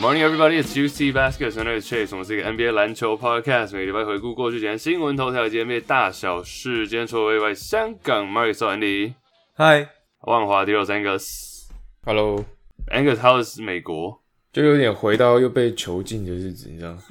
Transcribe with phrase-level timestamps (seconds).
[0.00, 0.56] Good morning, everybody.
[0.56, 1.56] It's Juicy Baskets.
[1.56, 2.08] My name is Chase.
[2.12, 6.88] 我们是一个 NBA 篮球 podcast，每个礼拜回顾过去几天新闻头条以及 NBA 大小事。
[6.88, 9.12] 今天除了意外，香港 Mario 少 Andy，
[9.52, 9.90] 嗨
[10.22, 11.66] 万华第六 Angus。
[12.06, 12.46] Hello。
[12.90, 17.02] Angus，How is 美国，就有点回到又被囚禁的日子，你知道吗？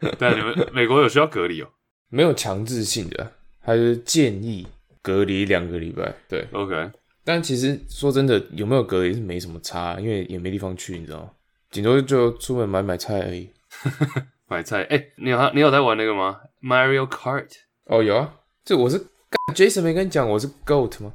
[0.18, 1.68] 对啊，你们美国有需要隔离哦。
[2.08, 4.66] 没有强制性的，还是建议
[5.02, 6.14] 隔离两个礼拜。
[6.26, 6.90] 对，OK，
[7.22, 11.30] 但其实说真的，有没有隔离是没什么差，因为也没地方去，你知道吗？
[11.72, 13.50] 顶多就出门买买菜而已。
[14.46, 14.82] 买菜。
[14.84, 17.48] 哎、你有你有在玩那个吗？Mario Kart？
[17.86, 19.02] 哦，有啊，这我是
[19.54, 21.10] Jason 没跟你讲我是 Goat 吗？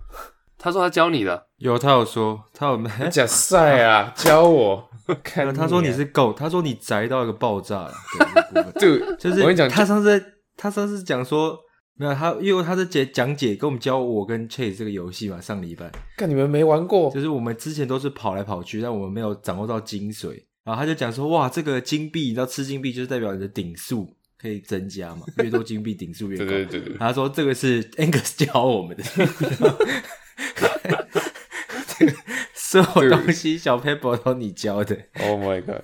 [0.58, 1.46] 他说他教你的。
[1.58, 2.90] 有，他有说，他有没？
[3.12, 4.90] 假赛啊， 教我。
[5.24, 7.94] 看他说你是 Goat，，他说你宅到一个爆炸了。
[8.20, 10.26] 对这部分这个，就是我跟你讲，他上次在
[10.58, 11.58] 他上次讲说
[11.94, 20.44] 没有他，因为他在解讲解跟我们教我跟 Chase 这个游戏嘛，上礼拜看你们没玩过，就是我们之前都是跑来跑去，但我们没有掌握到精髓。
[20.68, 26.44] 然后他就讲说，哇，这个金币，你知道吃金币就是代表你的顶数可以增加嘛， 越多金币顶数越高。
[26.44, 29.04] 对对对对，他说这个是 Angus 教我们的，
[31.88, 32.14] 这个
[32.54, 34.94] 所有东西小 paper 都你教的。
[35.22, 35.82] Oh my god！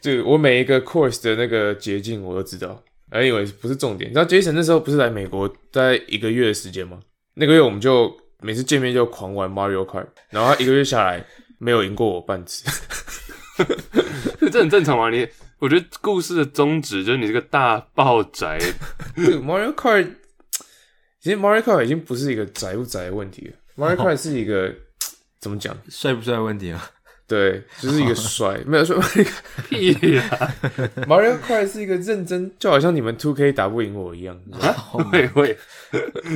[0.00, 2.84] 就我每一个 course 的那个捷径我都知道。
[3.10, 4.08] Anyway，不是重点。
[4.08, 7.00] 你知道 Jason 那时候不是来美国待一个月的时间吗？
[7.34, 11.26] 那个月我们就每次见面就狂玩 Mario Kart，然后他一个月下来
[11.58, 12.64] 没有赢过我半次。
[14.50, 15.10] 这很正常嘛？
[15.10, 15.26] 你
[15.58, 18.58] 我觉得故事的宗旨就是你这个大爆宅，
[19.16, 20.08] Mario Kart
[21.20, 24.74] 其实 Mario Kart 已经不是一个宅不宅的问题了，Mario Kart 是一个
[25.40, 25.76] 怎么讲？
[25.88, 26.90] 帅不帅的问题啊？
[27.26, 29.00] 对，就是一个帅，没有说
[29.70, 30.54] 屁呀、
[31.08, 34.38] Mario Kart 是一个认真，就好像你们 Two K 打不赢我一样。
[35.10, 35.56] 会会，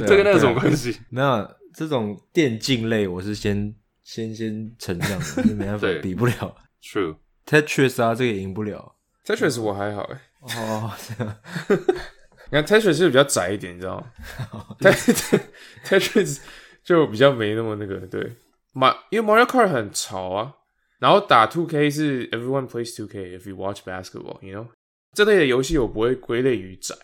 [0.06, 0.98] 这跟那有什么关系？
[1.10, 6.56] 没有这种电竞类，我是先先先承让的，是没办法比不了。
[6.82, 8.94] True，Tetris 啊，这个也赢不了。
[9.24, 11.36] Tetris 我还好哎，哦，这样
[12.50, 14.06] 你看 Tetris 是比较窄一点，你知道吗
[14.80, 15.40] ？Tet-
[15.84, 16.40] Tetris
[16.82, 18.36] 就比较没那么那个对。
[18.72, 20.54] 马因为 Mario Kart 很潮啊，
[20.98, 24.66] 然后打 Two K 是 Everyone plays Two K if you watch basketball，you know
[25.14, 26.94] 这类的游戏我不会归类于宅。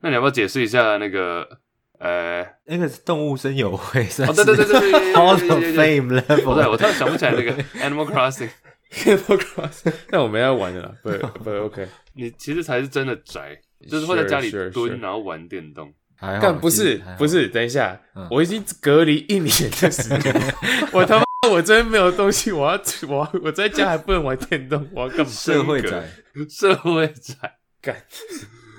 [0.00, 1.60] 那你要不要解释一下那个
[1.98, 2.46] 呃？
[2.66, 6.76] 那个是动物森友会，哦，对对对对对对 Hall 对 of，Fame level 对，我。
[6.76, 8.50] 突然想不起来那个 Animal Crossing。
[8.92, 11.10] Animal Crossing，但我们要玩的啦，不
[11.42, 11.86] 不 OK。
[12.14, 15.92] 你其实才是真的宅，就是会在家里 Sure, sure, 蹲 sure 然后玩电动。
[16.18, 20.34] 还好，干不是不，是，等一下，嗯我已经隔离一年的时间，
[20.92, 25.24] 我他妈我真没有东西，我要我要我在家还不能玩电动，我要干嘛？
[25.26, 26.08] 社会宅。
[26.48, 27.58] 社会宅。
[27.82, 27.94] 干，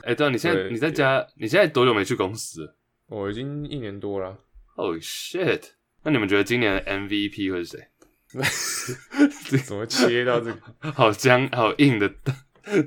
[0.04, 2.74] 哎，对啊，你现在你在家，你现在多久没去公司
[3.08, 4.36] 我已经一年多了。
[4.76, 5.62] ？Oh shit！
[6.04, 7.88] 那你们觉得今年的 MVP 会是谁？
[9.66, 10.52] 怎么切到这
[10.82, 10.92] 个？
[10.92, 12.12] 好僵好硬的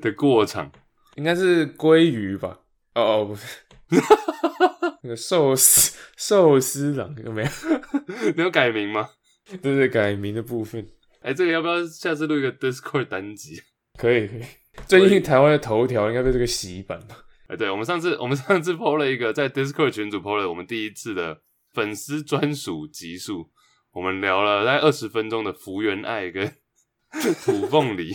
[0.01, 0.71] 的过场。
[1.17, 2.61] 应该是鲑鱼吧？
[2.95, 3.43] 哦哦，不是，
[5.03, 7.51] 那个寿司寿司郎有没有？
[8.37, 9.09] 你有改名吗？
[9.63, 10.87] 这是改名的部分，
[11.21, 13.61] 哎，这个要不要下次录一个 Discord 单集？
[13.99, 14.43] 可以可以。
[14.87, 17.17] 最近台湾的头条应该被这个洗版吧？
[17.49, 21.41] 哎，对，我们上次我们上次 PO 了一个在 Discord 群组 PO 了我们第一次的
[21.75, 23.51] 粉丝专属集数，
[23.93, 26.47] 我们聊了大概二十分钟的福原爱跟
[27.45, 28.13] 土凤梨，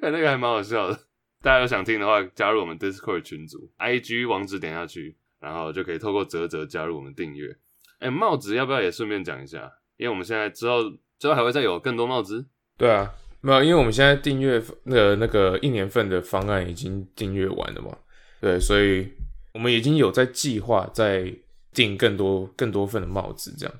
[0.00, 0.98] 看那个还蛮好笑的。
[1.42, 7.54] 大家有想听的话，加入我们 Discord 群组，IG 网址点下去，然后就可以透过泽泽加入我们订阅。
[7.98, 9.70] 哎，帽子要不要也顺便讲一下？
[9.96, 10.82] 因为我们现在之后
[11.18, 12.46] 之后还会再有更多帽子。
[12.78, 17.96] 对啊，没有，因为我们现在订阅那个那个一年份的方案已经订阅完了嘛，
[18.40, 19.12] 对，所以
[19.52, 21.34] 我们已经有在计划在
[21.72, 23.74] 订更多更多份的帽子，这样。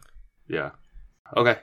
[1.36, 1.56] OK，、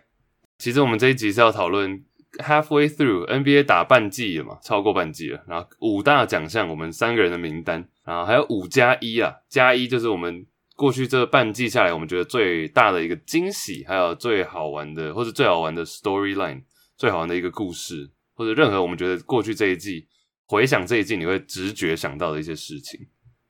[0.57, 2.03] 其实我们这一集是要讨论
[2.39, 5.41] halfway through NBA 打半季了嘛，超过半季了。
[5.47, 10.45] 然后五大奖项，我们三个人的名单，然后还有五加一啊，加一就是我们
[10.75, 16.63] 过去这半季下来，我们觉得最大的一个惊喜，还有最好玩的或者最好玩的 storyline，
[16.97, 20.07] 最好玩的一个故事，或或者任何我们觉得过去这一季
[20.47, 22.99] 回想这一季你会直觉想到的一些事情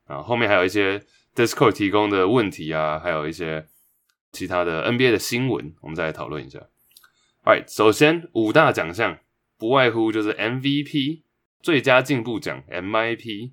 [0.06, 0.22] 啊。
[0.22, 1.02] 后面还有一些
[1.34, 3.66] Discord 提供的问题啊，还有一些
[4.32, 6.60] 其他的 NBA 的新闻，我们再来讨论一下。
[7.44, 9.18] Alright，首先五大奖项
[9.58, 11.22] 不外乎就是 MVP、
[11.62, 13.52] 最佳进步奖 MIP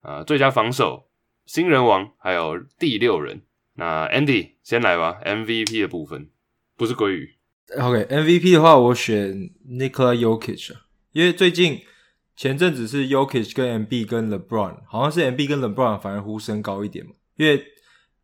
[0.00, 1.08] 啊、最佳防守、
[1.46, 3.42] 新人王，还有第六人。
[3.76, 6.30] 那 Andy 先来吧，MVP 的部分
[6.76, 7.34] 不是鲑鱼
[7.76, 11.80] ，OK，MVP 的话，我选 Nikola Jokic，啊因为最近
[12.36, 17.64] 前阵子是 Jokic 跟 MB 跟 LeBron，好像是 MB 跟 LeBron 反而呼声高一点嘛，因为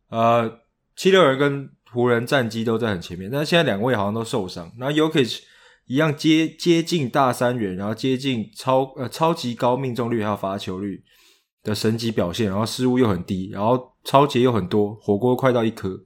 [0.07, 0.61] 呃
[0.95, 5.39] 七六人跟湖人战绩都在很前面，但现在两位好像都受伤，然后 Jokic
[5.87, 11.03] 一样接接近大三元，然后接近超呃超级高命中率还有罚球率
[11.63, 16.01] 的神级表现，然后失误又很低，然后超级又很多，火锅快到一颗。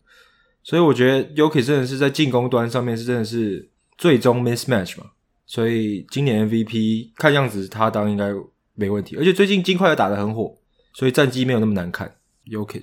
[0.64, 5.12] 所以我觉得 YOKI 真的是在进攻端上面是真的是最终 mismatch 嘛，
[5.46, 8.32] 所以今年 MVP 看样子他当应该
[8.74, 10.58] 没问题，而且最近金块也打得很火，
[10.96, 12.16] 所以战绩没有那么难看。
[12.48, 12.82] Yuki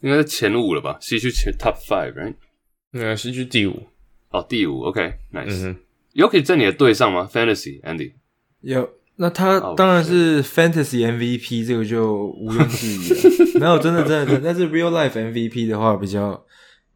[0.00, 0.96] 应该是前五了吧？
[1.00, 2.34] 西区前 Top Five，right？
[2.92, 3.86] 那西区第五，
[4.30, 5.76] 哦，第五，OK，Nice、嗯哼
[6.14, 8.12] ，Yuki 在你的队上吗？Fantasy，Andy，
[8.60, 13.60] 有，那他哦当然是 Fantasy MVP，这个就毋庸置疑了。
[13.60, 16.44] 没有，真的真的真的，但是 Real Life MVP 的话比较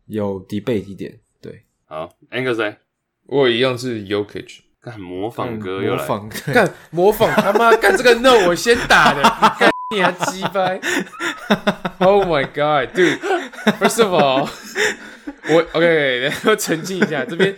[0.07, 1.21] 有 debate 一点。
[1.41, 2.79] 对，好，Angus 在
[3.27, 4.61] 我也一样是 Yokich。
[4.81, 9.23] 干模仿哥又来，模仿，干模仿他妈干这个 no 我先打的，
[9.59, 10.81] 干你还鸡掰
[11.99, 13.19] ！Oh my god, dude!
[13.79, 14.49] First of all，
[15.51, 17.57] 我 OK，然后澄清一下，这边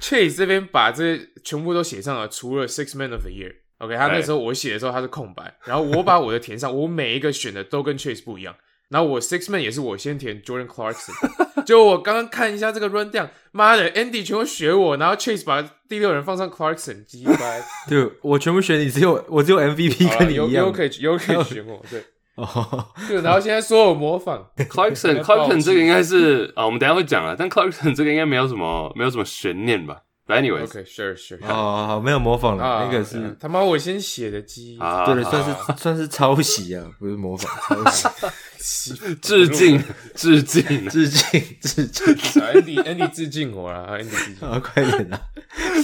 [0.00, 3.54] Chase 这边把这全部都写上了，除了 Six Man of the Year。
[3.78, 8.54] OK，他那时候我写的时候他是空白，然后我把我的填上，我每一个选的都跟 Chase 不一样。
[8.92, 11.12] 然后我 Six Man 也是我先填 Jordan Clarkson，
[11.64, 17.62] 就我刚刚看一下这个 run down，妈的 Andy 全部学我，然后 Chase 把第六人放上 Clarkson，鸡掰。
[17.88, 20.66] 对我全部选你，只有我只有 MVP 跟你一样。
[20.66, 22.04] u k u k 选我，对。
[22.36, 29.98] 哦，对，然后现在说我模仿，Clarkson，Clarkson 这个应该是啊，我们等下会讲啊，但 Clarkson 这个应该没有什么没有什么悬念吧
[30.32, 37.50] ？But anyways，OK，sure sure，好好好，没有模仿了，啊，那个是他妈我先写的鸡，啊，对的，好算是算是抄袭啊，不是模仿，
[37.84, 38.10] 抄
[38.58, 39.82] 袭，致敬
[40.14, 45.20] 致敬，致敬致敬，Andy Andy 致敬我啦，Andy 致敬，啊，快点啦，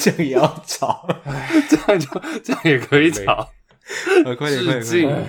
[0.01, 1.07] 这样也要吵，
[1.69, 3.33] 这样就这样也可以吵
[4.25, 5.27] 啊，快点快致点，敬啊。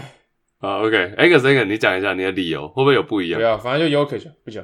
[0.62, 4.64] OK，Angus Angus，你讲一下你的理由会不会有不一样对啊，反正就 y o k 讲不讲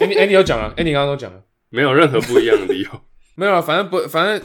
[0.00, 2.90] ，Andy Andy 有讲了，Andy 刚刚都讲了，没有任何不一样的理由。
[3.36, 4.42] 没有啊，反正不，反正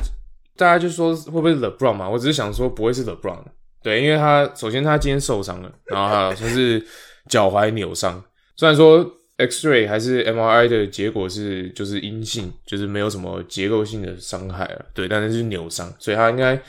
[0.55, 3.39] 大家就说会不会是 LeBron 嘛，我只是想说不会是 LeBron，
[3.81, 6.85] 对，因为他首先他今天受伤了，然后还有算是
[7.27, 8.23] 脚踝扭伤，
[8.55, 16.61] 虽然说 X-ray 还是 MRI 的结果是就是阴性，就是没有什么结构性的伤害了，对，但是是扭伤，所以他应该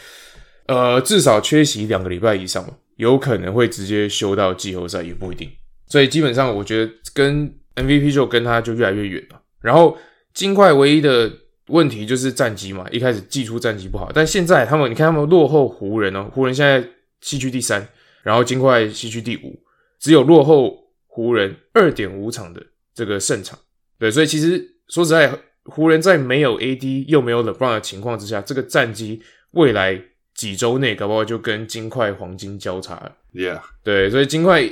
[0.66, 5.50] 呃至少缺席两个礼拜以上嘛，有可能会直接休到季后赛也不一定，
[5.86, 9.42] 所以基本上我觉得跟 MVP 就跟他就越来越远了。
[9.60, 9.98] 然后
[10.32, 11.30] 金块唯一的
[11.72, 16.86] 问题就是战绩嘛，一开始季初战绩不好，但现在他们你看他们落后湖人哦，湖人现在
[17.22, 17.86] 西区第三，
[18.22, 19.58] 然后金块西区第五，
[19.98, 20.76] 只有落后
[21.06, 22.62] 湖人二点五场的
[22.94, 23.58] 这个胜场。
[23.98, 25.32] 对，所以其实说实在，
[25.64, 29.22] 湖人在没有 AD 又没有 LeBron 的情况之下，这个战绩
[29.52, 29.98] 未来
[30.34, 33.12] 几周内搞不好就跟金块黄金交叉了。
[33.32, 34.62] Yeah，对，所以金块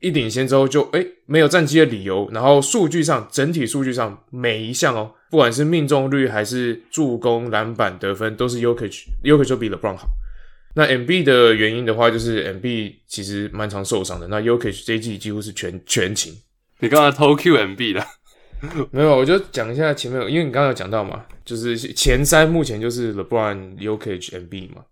[0.00, 10.08] 一领先之后就哎没有战绩的理由，然后数据上整体数据上每一项哦，不管是命中率还是助攻、篮板、得分，都是 Yokich，Yokich 就比 LeBron 好。
[10.74, 16.34] 那 MB 的原因的话，就是 MB 其实蛮常受伤的，那 Yokich 这一季几乎是全全勤。
[16.80, 18.06] 你刚才偷 QMB 的，
[18.90, 24.84] 没有，我就讲一下前面，因为你刚刚有讲到嘛，就是前三目前就是 LeBron、Yokich、MB 嘛。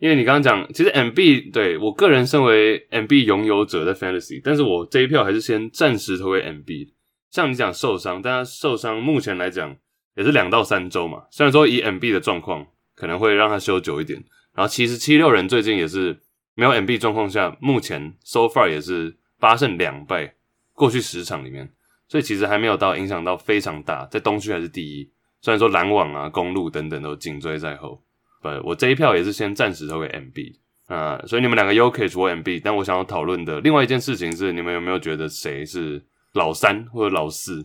[0.00, 6.92] 因为你刚刚讲，其实 MB 对我个人身为 MB 拥有者的 Fantasy，但是我这一票还是先暂时投给 MB。
[7.32, 9.74] 像你讲受伤，但他受伤目前来讲
[10.14, 11.24] 也是两到三周嘛。
[11.30, 14.22] 虽然说以 MB 的状况可能会让他休久一点，
[14.54, 16.20] 然后其实七六人最近也是
[16.54, 20.34] 没有 MB 状况下，目前 so far 也是八胜两败，
[20.74, 21.68] 过去十场里面，
[22.06, 25.10] 所以其实还没有到影响到非常大，在东区还是第一。
[25.40, 28.00] 虽然说篮网啊、公路等等都紧追在后。
[28.42, 30.54] 呃，我这一票也是先暂时投给 MB
[30.88, 37.58] 啊、所以你们两个 Yokich 或 MB，但我想要讨论的另外一件事情是，你们有没有觉得谁是老三或者老四？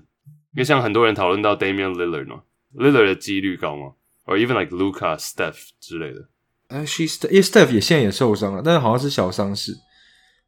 [0.53, 2.41] 因为像很多人讨论到 Damian Lillard 嘛
[2.75, 3.93] ，Lillard 的几率高吗
[4.25, 6.27] ？or even like Luca、Steph 之类的？
[6.69, 9.74] 呃，She Steph，因为 Steph 也现在也受伤了，但是好像是小伤势。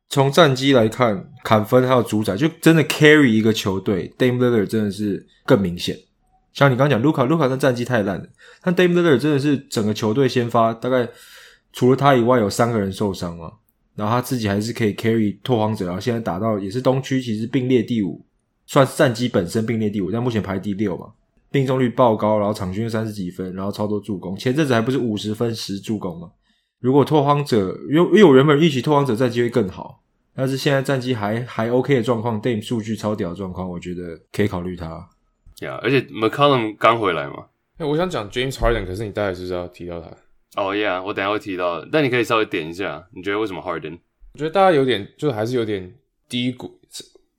[0.09, 5.95] 从战绩来看，砍分还有主宰，就真的 carry 一个球队，Dame Lillard 真的是更明显。
[6.51, 8.25] 像你刚刚讲卢卡，卢卡的战绩太烂了，
[8.63, 11.07] 但 Dame Lillard 真的是整个球队先发，大概
[11.71, 13.53] 除了他以外有三个人受伤嘛，
[13.99, 18.25] 然后他自己还是可以 carry 拓荒者，然后现在打到也是东区，其实并列第五，
[18.65, 21.07] 算是战绩本身并列第五，但目前排第六嘛，
[21.51, 26.31] 命中率爆高，然后场均三十几分，然后超多助攻，前阵子还不是五十分十助攻吗？
[26.79, 30.01] 如果拓荒者，因为因为我原本预期拓荒者战绩会更好，
[30.33, 35.09] 但是现在战绩还还 OK 的状况，Dame 数据超屌的状况，我觉得可以考虑他。
[35.59, 37.47] 呀而且 McCollum 刚回来嘛。
[37.79, 40.09] 哎、我想讲 James Harden，可是你大概是不是要提到他？
[40.55, 43.99] 哦、yeah，我等下会提到，但你可以稍微点一下，你觉得为什么 Harden？
[44.33, 45.93] 我觉得大家有点，就还是有点
[46.27, 46.79] 低谷，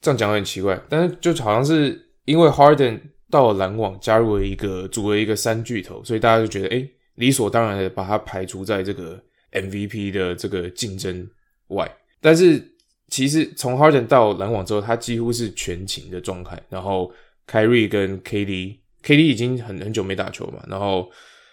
[0.00, 3.00] 这样讲有点奇怪，但是就好像是因为 Harden
[3.31, 9.21] 到了篮网，加入了一个组了一个三巨头，所以大家就觉得，哎、理所当然的把他排除在这个
[9.52, 11.29] MVP 的这个竞争
[11.69, 11.90] 外。
[12.21, 12.62] 但是
[13.09, 17.12] 其实从 Harden 到篮网之后，他几乎是全勤的状态，然后
[17.47, 21.11] 凯瑞跟 KD，KD 已经很很久没打球嘛，然后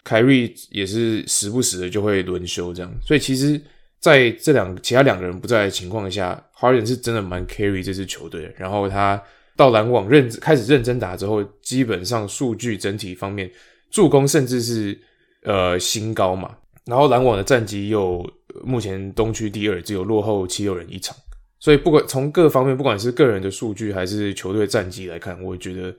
[0.08, 3.62] 凯瑞也是时不时的就会轮休这样，所以其实
[4.00, 8.54] 在这两其他两个人不在的情况下，Harden 是真的蛮 carry 这支球队的。
[8.56, 9.22] 然后他
[9.58, 13.52] 到篮网认开始认真打之后，基本上数据整体方面，
[13.92, 14.98] 助攻甚至是
[15.44, 16.56] 呃新高嘛。
[16.86, 18.26] 然后篮网的战绩又
[18.64, 21.14] 目前东区第二，只有落后七六人一场。
[21.60, 25.94] 所以不管从各方面，不管是个人的数据还是球队战绩来看，我觉得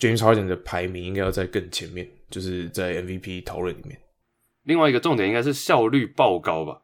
[0.00, 3.96] James Harden 的排名应该要在更前面，就是在 MVP 讨论里面。
[4.64, 6.82] 另外一个重点应该是效率爆高吧。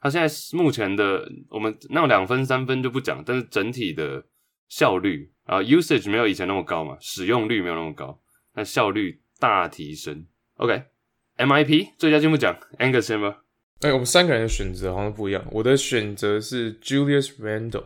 [0.00, 4.24] 他现在目前的我们那两分三分就不讲，但是整体的
[4.68, 8.20] 效率啊 usage 没有以前那么高嘛，使用率没有那么高，
[8.54, 10.26] 但效率大提升。
[10.54, 13.44] OK，MIP、最佳进步奖 Angus 先吧。
[13.80, 15.42] 哎、我们三个人的选择好像不一样。
[15.50, 17.84] 我的选择是 Julius Randle，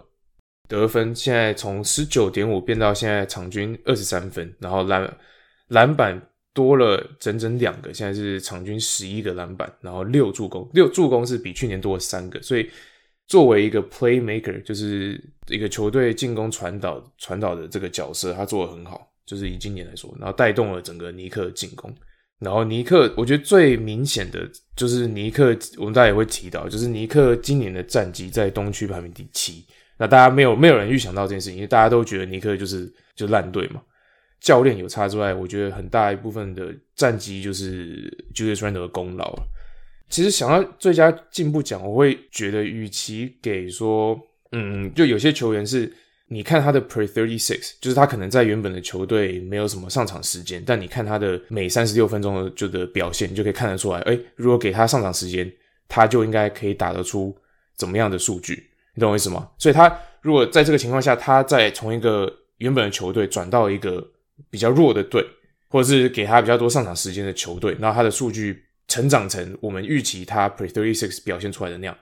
[0.68, 5.16] 得分现在从十九点五变到现在场均二十三分，然后篮
[5.68, 12.70] 篮板多了整整两个，现在是场均十一个篮板，然后六助攻，六助攻是比去年多了三个，所以
[13.26, 21.92] 作为一个 playmaker，就是一个球队进攻传导传导的这个角色，他做的很好，就是以今年来说，然后带动了整个尼克的进攻。
[22.38, 29.64] 然后尼克，我觉得最明显的就是尼克，我们大家也会提到，就是尼克今年的战绩在东区排名第七。
[29.96, 33.80] 那大家没有没有人预想到这件事情，因为大家都觉得尼克就是就烂队嘛。
[34.44, 39.34] 教练有差之外，我觉得很大一部分的战绩就是 Julius Randle 的功劳。
[40.10, 44.20] 其实想到最佳进步奖，我会觉得，与其给说，
[44.52, 45.90] 嗯，就有些球员是，
[46.28, 55.50] 你看他的 per thirty six，就是他可能在原本的球队没有什么上场时间，但你看他的每三十六分钟的就的表现，你就可以看得出来，哎，如果给他上场时间，
[55.88, 57.34] 他就应该可以打得出
[57.76, 58.62] 怎么样的数据，
[58.94, 59.48] 你懂我意思吗？
[59.56, 64.06] 所以他如果在这个情况下，他再从一个原本的球队转到一个
[64.50, 65.24] 比较弱的队，
[65.68, 71.96] 或者是给他比较多上场时间的球队，然后他的数据成长成我们预期他 pre thirty six 表现出来的那样，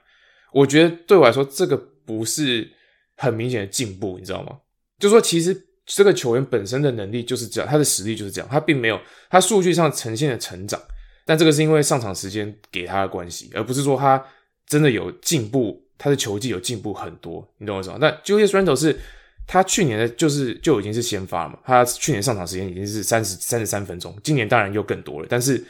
[0.51, 2.69] 我觉得对我来说，这个不是
[3.15, 4.57] 很明显的进步，你知道吗？
[4.99, 8.99] 就说其实这个球员本身的能力就是这样，他的实力就是这样，他并没有
[9.29, 10.81] 他数据上呈现的成长，
[11.25, 14.23] 但这个是因为上场时间给他的关系，而不是说他
[14.67, 17.97] 真的有进步，他的球技有进步很多，你懂我意思吗？
[17.99, 18.97] 但 Julius Randle 是
[19.45, 25.63] 他去年的就是就已经是先发了嘛，他去年上场时间已经是三十三十三分钟，今年当然又更多了，但是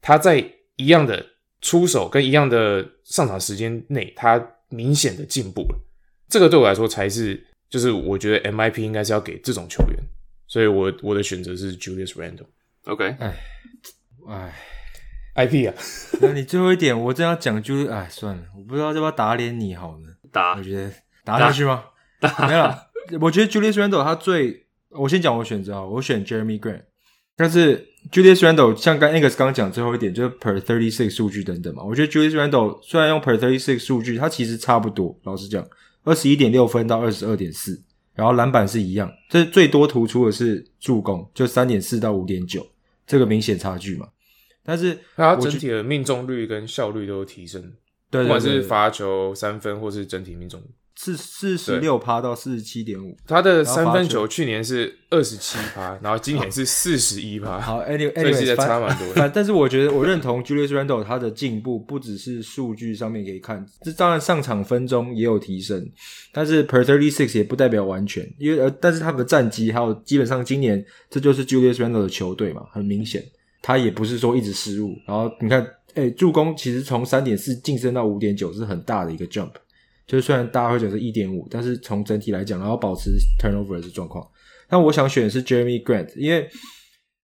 [0.00, 0.44] 他在
[0.76, 1.24] 一样的
[1.60, 5.78] 出手跟一样的上场时间内，他明显的进步了。
[6.28, 9.98] 这个对我来说才是，就是我觉得 MIP 应该是要给这种球员，
[10.46, 12.46] 所以我我的选择是 Julius Randle。
[12.86, 13.36] OK，哎
[14.26, 14.54] 哎
[15.46, 15.74] ，IP 啊，
[16.20, 20.08] 那你最后一点，我正要讲就是，哎，算了，我不知道要不要打脸你好呢？
[20.32, 20.90] 打我觉得
[21.22, 21.84] 打下去吗？
[22.48, 22.86] 没有啦，
[23.20, 26.82] 我觉得 Julius Randle 他最，我先讲我选择啊，我选 Jeremy Grant，
[27.36, 33.78] 但是 Julius Randle 像刚 Angus 刚讲最后一点，就是 per thirty six 数据等等嘛，我觉得 Julius Randle 虽然用 per thirty six
[33.78, 35.66] 数据，他其实差不多，老实讲，
[36.04, 37.80] 二十一点六分到二十二点四，
[38.14, 42.66] 然后篮板是一样，这最多突出的是助攻，就三点四到五点九，
[43.06, 44.08] 这个明显差距嘛。
[44.64, 47.60] 但是他整体的命中率跟效率都提升，
[48.10, 50.66] 对对不管是罚球、三分或是整体命中率。
[51.04, 53.16] 是四十六趴到四十七点五。
[53.26, 57.58] 他的三分球去年是二十七趴，然后今年是四十一趴。
[57.58, 65.84] 好，anyway，所以其实 anyway，反差蛮多的反但是我觉得我认同 Julius Randle 他的进步不只是数据上面可以看，这当然上场分钟也有提升，
[66.32, 73.24] 但是 per thirty six 也不代表完全，因为呃，但是他们的战绩还有基本上今年这就是 Julius Randle 的球队嘛，很明显
[73.60, 79.50] 他也不是说一直失误，然后你看，哎、助攻其实从三点四晋升到五点九是很大的一个 jump。
[80.12, 84.22] 就是虽然大家会觉得是一点五，但是从整体来讲，然后保持 turnover 的状况。
[84.68, 86.46] 但我想选的是 Jeremy Grant，因为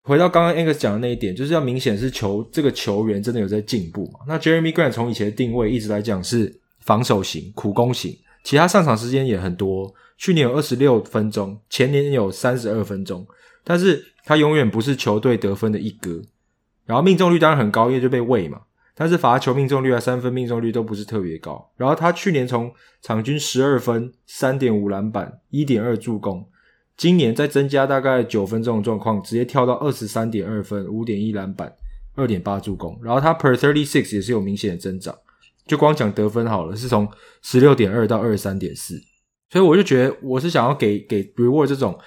[0.03, 4.19] 回到刚刚 Angus 讲的那一点，就是要明显是球这个球员真的有在进步嘛。
[4.27, 9.91] 那 Jeremy Grant 从以前的定位一直来讲是防守型、苦攻型，其他上场时间也很多。
[10.19, 13.25] 去年有二十六分钟，前年有三十二分钟，
[13.63, 16.21] 但是他永远不是球队得分的一哥。
[16.85, 18.61] 然后命中率当然很高，因为就被喂嘛。
[18.95, 21.69] 但是罚球命中率啊、三分命中率都不是特别高。
[21.75, 26.47] 然后他去年从场均十二分、三点五篮板、一点二助攻，
[26.95, 31.75] 今年再增加大概九分这种状况，直接跳到二十三点二分、五点一篮板、
[32.15, 32.97] 二点八助攻。
[33.03, 35.13] 然后他 per thirty six 也是有明显的增长。
[35.67, 37.07] 就光讲得分好了，是从
[37.41, 39.01] 十六点二到二十三点四。
[39.49, 41.99] 所以我就觉得，我是想要给给 reward 这种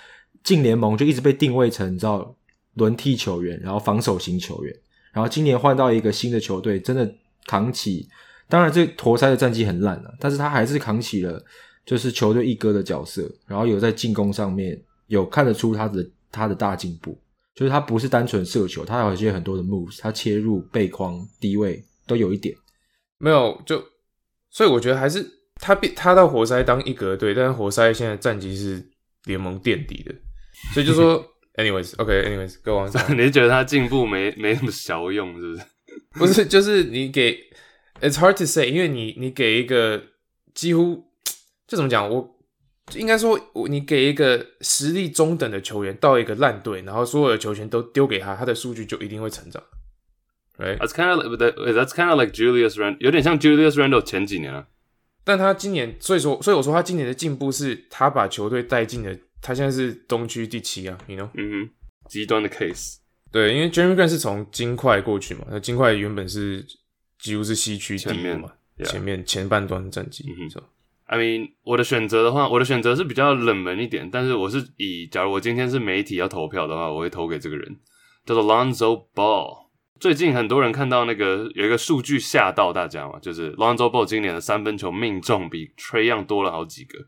[0.43, 2.35] 进联盟就一直被定位成你知道
[2.75, 4.75] 轮替球员，然后防守型球员，
[5.19, 7.13] 然后今年换到一个新的球队，真的
[7.45, 8.09] 扛起。
[8.47, 11.45] 当然，这活塞的战绩很烂啊，但是他还是扛起了
[11.85, 17.19] 就是球队一哥的角色，然后有在进攻上面有看得出他的他的大进步，
[17.57, 22.55] 就是他不是单纯射球，他有一些很多的 moves，他切入背筐低位都有一点。
[23.19, 23.83] 没有就，
[24.51, 28.89] 所以我觉得还是他变他到活塞当一格队，但是活塞现在战绩是
[29.25, 30.15] 联盟垫底的，
[30.73, 31.21] 所以就说
[31.59, 35.63] anyways，OK，anyways，各王 你是觉得他进步没 没什么效用，是不是？
[36.13, 37.39] 不是，就是你给
[38.01, 40.03] ，it's hard to say，因为你你给一个
[40.55, 41.05] 几乎
[41.67, 42.39] 就怎么讲，我
[42.95, 49.63] 应该说，我你给一个实力中等的球员到一个烂队，然后所有的球权都丢给他，他的数据就一定会成长。
[50.57, 50.79] Right?
[50.79, 54.67] That's kind of like that's kind of like Julius Randle，有点像 Julius Randle 前几年啊。
[55.23, 61.29] 但他今年，所以说，所以我说他今年的进步是他把球队带进了，他现在是东区第七啊，你 know？
[61.35, 61.71] 嗯哼，
[62.09, 62.97] 极端的 case。
[63.31, 66.67] 对，因为 Jeremy Grant 是从金块过去嘛，那金块原本是
[67.19, 70.63] 几乎是西区第一前面嘛，yeah 前面前半段的战绩，嗯哼
[71.05, 77.79] I mean，我的选择的话，我的选择是比较冷门一点，但是我是以，假如我今天是媒体要投票的话，我会投给这个人，
[78.27, 79.69] 叫做 Lonzo Ball。
[79.99, 86.99] 最近很多人看到那个有一个数据吓到大家嘛，就是 Lonzo Ball 今年的三分球命中比 Trey Young 多了好几个。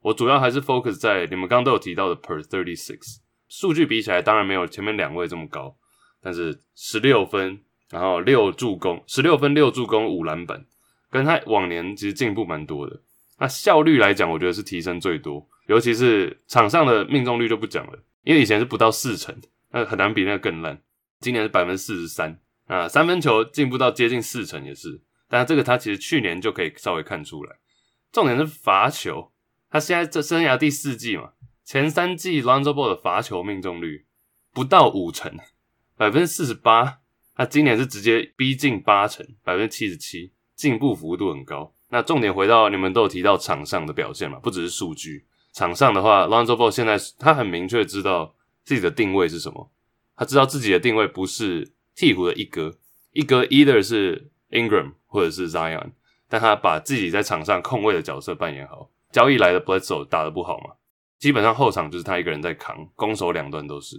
[0.00, 5.76] 我主要还是 focus 在你们刚刚都有提到的 per thirty six 数据比起来，当然没有前面两位这么高，
[6.22, 10.64] 但是十六分，然后六助攻，十六分六助攻五篮板，
[11.10, 13.00] 跟他往年其实进步蛮多的。
[13.38, 19.34] 那效率来讲，我觉得是提升最多，尤其是场上的命中率就不讲了，因为以前是不到四成，
[19.72, 20.80] 那很难比那个更烂。
[21.20, 27.56] 今年是百分之四十三啊，三分球进步到接近四成也是，但这个他其实去年就可以稍微看出来。
[28.12, 29.32] 重点是罚球，
[29.70, 31.30] 他现在这生涯第四季嘛，
[31.64, 34.06] 前三季 Lonzo Ball 的罚球命中率
[34.52, 35.32] 不到五成，
[35.96, 36.98] 百分之四十八，
[37.36, 41.72] 他今年是直接逼近八成，百分之七十七，进步幅度很高。
[41.90, 45.26] 那重点回到你们都有提到场上的表现嘛，不只是数据。
[45.52, 49.70] 场上的话，Lonzo Ball 现在他很明确知道自己的定位是什么，
[50.16, 51.64] 他知道自己的定位不是
[51.96, 52.78] 鹈鹕的一哥，
[53.12, 55.92] 一哥 either 是 Ingram 或者是 Zion，
[56.28, 58.90] 但他把自己在场上控卫的角色扮演好。
[59.12, 60.74] 交易来的 Bledsoe 打得不好嘛，
[61.18, 63.96] 基本上后场就是他一个人在扛，攻守两端都是。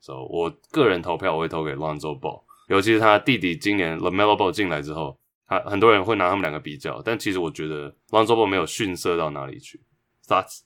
[0.00, 9.80] 所、以我个人投票我会投给 Lonzo Ball，尤其是他弟弟今年 Lamelo Ball 进来之后，他很多人会拿他们两个比较，但其实我觉得 Lonzo Ball 没有逊色到哪里去。
[10.26, 10.60] Thoughts?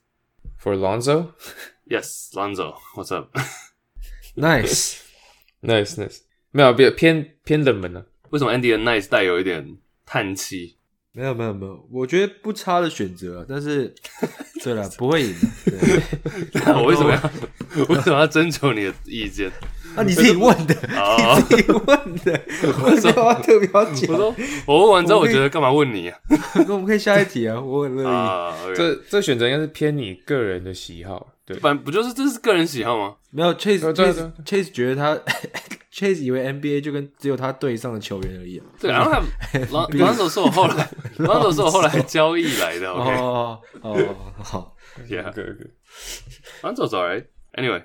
[0.60, 1.32] For Lonzo,
[1.86, 3.36] Yes, Lonzo, what's up?
[4.36, 10.78] Nice，nice nice，没有，比偏偏冷门呢、为什么 Andy 的 Nice 带有一点叹气？
[11.14, 13.92] 没有没有没有，我觉得不差的选择啊，但是
[14.64, 15.34] 对了，不会赢
[15.66, 15.72] 的。
[16.52, 19.50] 对 我为什么要为什么要征求你的意见？
[19.94, 21.86] 啊，你自己问的，哦你自己问
[22.24, 22.40] 的，
[22.82, 24.10] 我说要特别要讲？
[24.10, 26.18] 我说我问完之后，我觉得干嘛问你啊？
[26.54, 28.06] 那我们可以下一题啊，我很乐意。
[28.06, 33.16] 啊，这这选择应该是偏你个人的喜好，对，反不就是这是个人喜好吗？
[33.30, 35.16] 没有 Chase 对对 Chase Chase 觉得他
[35.92, 38.64] Chase 以为 NBA 就跟只有他队上的球员而已啊。
[38.80, 39.18] 对，然后他
[39.72, 44.76] 狼狼手是我后来 狼手是我后来交易来的，OK，哦哦好
[45.08, 45.70] ，Yeah 对对，
[46.62, 47.26] 狼手 alright。
[47.54, 47.82] Anyway，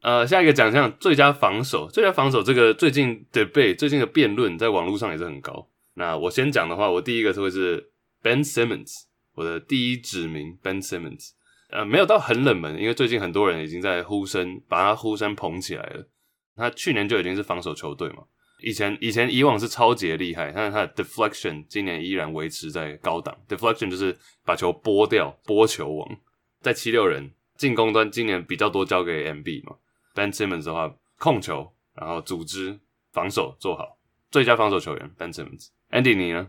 [0.00, 5.68] 呃，下一个奖项最佳防守，最佳防守这个最近 debate 最近的辩论在网络上也是很高。
[5.94, 7.90] 那我先讲的话，我第一个是会是
[8.22, 9.02] Ben Simmons，
[9.34, 11.32] 我的第一指名 Ben Simmons。
[11.70, 16.08] 呃，没有到很冷门，因为最近很多人已经在呼声把他呼声捧起来了。
[16.56, 18.24] 他去年就已经是防守球队嘛，
[18.60, 23.36] 以前以前以往是超级厉害，但是他的 deflection 今年依然维持在高档。
[23.48, 26.18] deflection 就是把球拨掉，拨球王。
[26.60, 29.76] 在七六人进攻端今年比较多交给 MB 嘛
[30.14, 32.76] ，Ben Simmons 的话控球，然后组织
[33.12, 33.96] 防守做好，
[34.30, 35.68] 最佳防守球员 Ben Simmons。
[35.90, 36.48] Andy 你呢？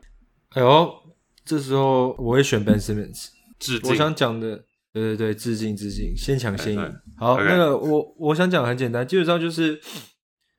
[0.49, 0.91] 哎呦，
[1.45, 3.27] 这时候我会选 Ben Simmons。
[3.59, 6.99] 致敬我想讲的对对对，致敬致敬，先抢先赢。
[7.17, 9.79] 好那个我我想讲很简单，基本上就是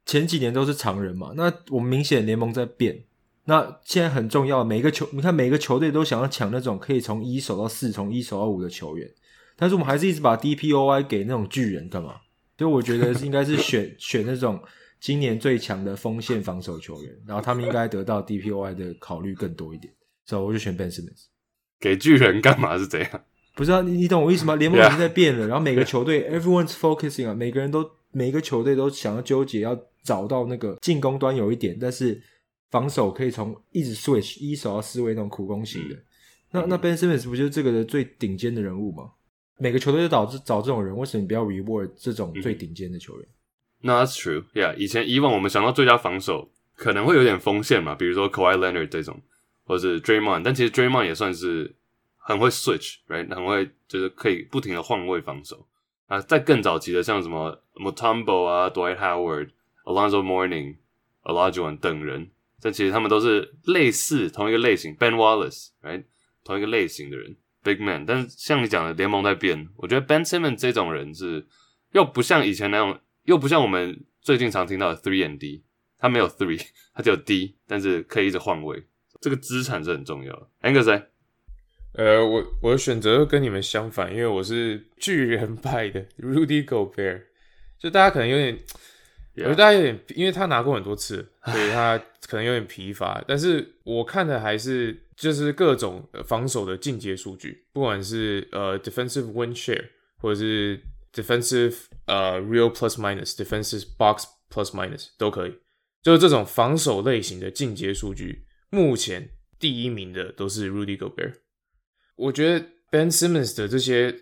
[0.07, 3.05] 前几年都是常人嘛，那我们明显联盟在变。
[3.45, 9.11] 那现在很重要，每个球，你看每个球队都想要抢那种可以从一守到四，从一守到五的球员，
[9.57, 12.15] 但是我们还是一直把 DPOY 给那种巨人干嘛？
[12.57, 14.63] 所以我觉得应该是选 选那种
[15.01, 19.93] 今年最强的锋线防守球员，然后他们应该得到 DPOY 的考虑更多一点，
[20.27, 21.25] 所以我就选 Ben Simmons。
[21.81, 23.25] 给巨人干嘛是这样？
[23.61, 24.57] 不是啊，你你懂我意思吗？
[24.57, 32.19] 联盟已经在变了，然后每个球队 everyone's focusing 啊，每个人都每一个球队都想要纠结，要找到那个进攻端有一点，但是
[32.71, 35.97] 防守可以从一直 switch 一手要四位那种苦攻型的。
[36.53, 39.11] 那那 Ben Simmons 不就是这个的最顶尖的人物吗？
[39.59, 43.29] 每个球队都导致找这种人，为什么你不要 reward 这种最顶尖的球员？
[43.83, 44.43] 那 that's true.
[44.55, 49.21] Yeah，以前以往我们想到最佳防守可能会有点风险嘛，比如说 Kawhi Leonard 这种，
[49.65, 51.77] 或者是 Draymond，但其实 Draymond 也算是
[52.31, 55.67] 很会 switch，right，很会就是可以不停的换位防守
[56.07, 56.21] 啊。
[56.21, 59.51] 在更早期的像什么 Mutombo 啊、Dwight Howard、
[59.83, 60.77] Alonzo Mourning、
[61.25, 62.31] Olajuwon 等人，
[62.63, 66.05] 但其实他们都是类似同一个类型，Ben Wallace，right，
[66.45, 68.07] 同一个类型的人，big man。
[68.07, 71.45] 但是像你讲的，联盟在变，我觉得 Ben Simmons 这种人是
[71.91, 75.65] 又不像以前那种，又不像我们最近常听到的 three and D，
[75.99, 76.65] 他没有 three，
[76.95, 78.87] 他只有 D，但是可以一直换位，
[79.21, 80.49] 这个资产是很重要的。
[80.63, 81.07] Angus？
[81.93, 87.23] 呃，我我的选择跟你们相反，因为我是巨人派的 Rudy Gobert，
[87.79, 88.59] 就大家可能有点
[89.37, 93.23] 我觉得大家有点，因为他拿过很多次，所以他可能有点疲乏。
[93.27, 99.85] 但是我看的还是就是各种呃防守的进阶数据，不管是呃 defensive win share
[100.19, 100.81] 或者是
[101.13, 101.75] defensive
[102.07, 105.55] 呃 real plus minus defensive box plus minus 都可以。
[106.03, 111.35] 就是这种防守类型的进阶数据，目前第一名的都是 Rudy Gobert。
[112.21, 114.15] 我觉得 Ben Simmons 的这些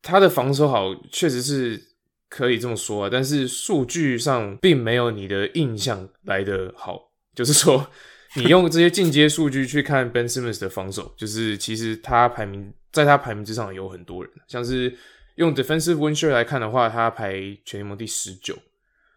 [0.00, 1.82] 他的防守好，确实是
[2.28, 7.10] 可以这么说啊，但是数据上并没有你的印象来的好。
[7.34, 7.90] 就是说，
[8.36, 14.96] 你用这些进阶数据去看 Ben Simmons 的防守，就是其实他排名在他排名之上有很多人，像是
[15.34, 17.32] 用 defensive win share 来看的话，他排
[17.64, 18.56] 全联盟第十九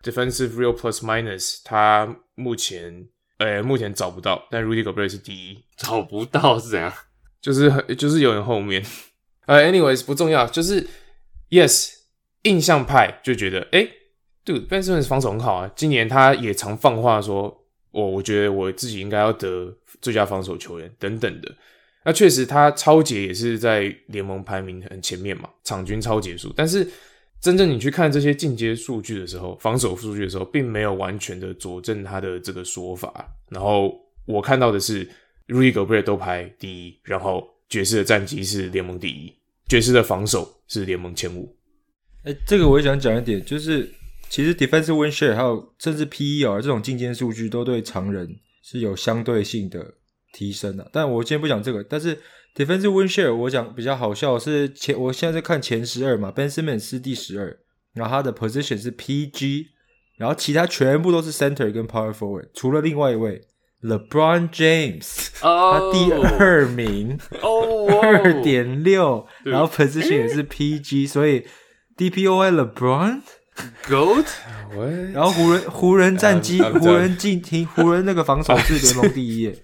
[0.03, 6.91] ，defensive real plus minus 他目前呃目前找不到，但 Rudy Gobert 是第一，找不到是怎样？
[7.41, 8.83] 就是很就是有人后面，
[9.47, 10.87] 呃，anyways 不重要，就是
[11.49, 11.93] yes
[12.43, 13.87] 印象派就觉得，哎、
[14.43, 21.53] 对 Ben Simmons 防守很好啊，今年他也常放话说，我我觉得我自己应该要得最佳防守球员等等的。
[22.05, 26.51] 那确实，他超节也是在联盟排名很前面嘛，场均超节数。
[26.55, 26.87] 但是
[27.41, 33.29] 真正你去看这些进阶数据的时候，防守数据的时候，并没有完全的佐证他的这个说法。
[33.49, 33.93] 然后
[34.25, 35.07] 我看到的是
[35.49, 39.33] ，Rudy Gobert 都排第一，然后爵士的战绩是联盟第一，
[39.67, 41.53] 爵士的防守是联盟前五。
[42.23, 43.89] 哎、这个我也想讲一点，就是
[44.29, 49.95] 其实 defensive win share 还有甚至 PER 这种进阶数据都对常人是有相对性的
[50.33, 52.17] 提升的、但我今天不讲这个，但是
[52.55, 57.57] defensive win share 我讲比较好笑是前我现在在看前十二嘛，Ben Simmons 是第十二，
[57.93, 59.67] 然后他的 position 是 PG，
[60.17, 63.41] 然后其他全部都是 center 跟 power forward，除了另外一位
[63.81, 67.17] LeBron James，他哦第二名。
[67.41, 71.45] 哦，二点六，然后 position 也是 PG，所以
[71.97, 74.25] DPOY LeBron，Goat，
[74.75, 79.55] 我然后湖人湖人战绩湖人进停湖人那个防守是联盟第一耶，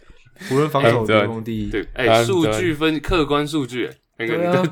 [0.49, 3.89] 湖人防守联盟第一，对，哎、数据分客观数据，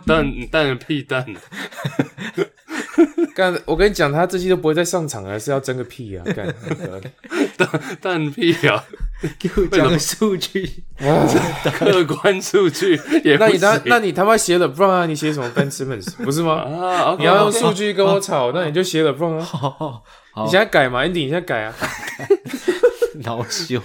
[0.06, 1.26] 蛋你蛋屁蛋，
[3.36, 6.24] 干，我跟你讲，他这期都不会再上场了，是要争个屁啊！
[6.36, 6.48] 干，
[8.02, 8.84] 蛋蛋屁啊！
[9.40, 10.84] 给我讲数据，
[11.74, 15.06] 客观数据也不那你他那你他妈写了 Brown 啊？
[15.06, 16.56] 你写什么 Ben Simmons 不是吗？
[16.56, 19.44] 啊你要用数据跟我吵，那你就写了 Brown 啊！
[19.46, 20.04] 好
[20.46, 21.74] 你现在改嘛，Andy，你现在改啊！
[23.24, 23.80] 恼羞，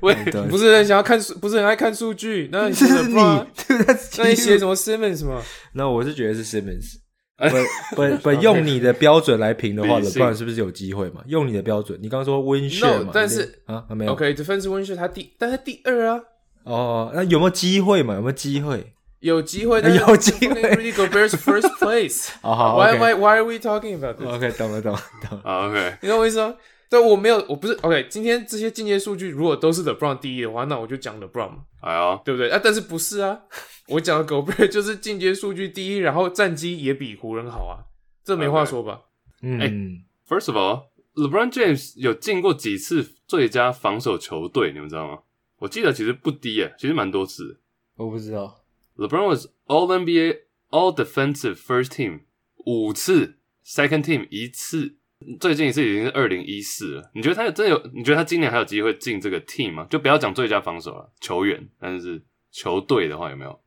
[0.00, 0.14] 喂，
[0.48, 4.70] 不是很想要看数，不是很爱看数据，那你写了这是你那你写什么？
[4.70, 5.42] 么 Simmons 嘛？
[5.74, 7.01] 那我是觉得是 Simmons。
[7.50, 11.22] 本本不， 用你的标准来评的话，不管是不是有机会嘛？
[11.26, 13.10] 用你的标准，你刚刚说温血嘛？
[13.12, 14.12] 但是啊，没有。
[14.12, 16.20] OK，这分是温血，他第，但他第二啊。
[16.64, 18.14] 哦，那有没有机会嘛？
[18.14, 18.92] 有没有机会？
[19.20, 20.92] 有机会的， 有机会。
[20.92, 22.28] Go Bears first place。
[22.42, 25.68] 好，Why Why Why are we talking about this？OK，懂了懂了懂了。
[25.68, 26.56] OK，你跟我说。
[26.92, 28.06] 对，我没有，我不是 OK。
[28.10, 32.50] 今天这些进阶数据如果都是 LeBron 第一的话，那我就讲 LeBron 嘛，哎呀，对不对？
[32.50, 33.40] 啊，但是不是啊？
[33.88, 37.80] 我讲的狗贝就是进阶数据第一，然后战绩也比湖人好啊，
[38.22, 39.04] 这没话说吧？
[39.40, 45.20] 嗯，First of all，LeBron James 有进过几次最佳防守球队，你们知道吗？
[45.60, 47.62] 我记得其实不低耶，其实蛮多次。
[47.96, 48.62] 我不知道。
[48.98, 52.24] LeBron was All NBA All Defensive First Team
[52.66, 54.96] 五次，Second Team 一次，
[55.40, 57.10] 最近一次已经是二零一四了。
[57.14, 57.90] 你觉得他有真的有？
[57.94, 59.86] 你觉得他今年还有机会进这个 Team 吗？
[59.90, 63.60] 就不要讲最佳防守了，球员，但是球队的话有没有？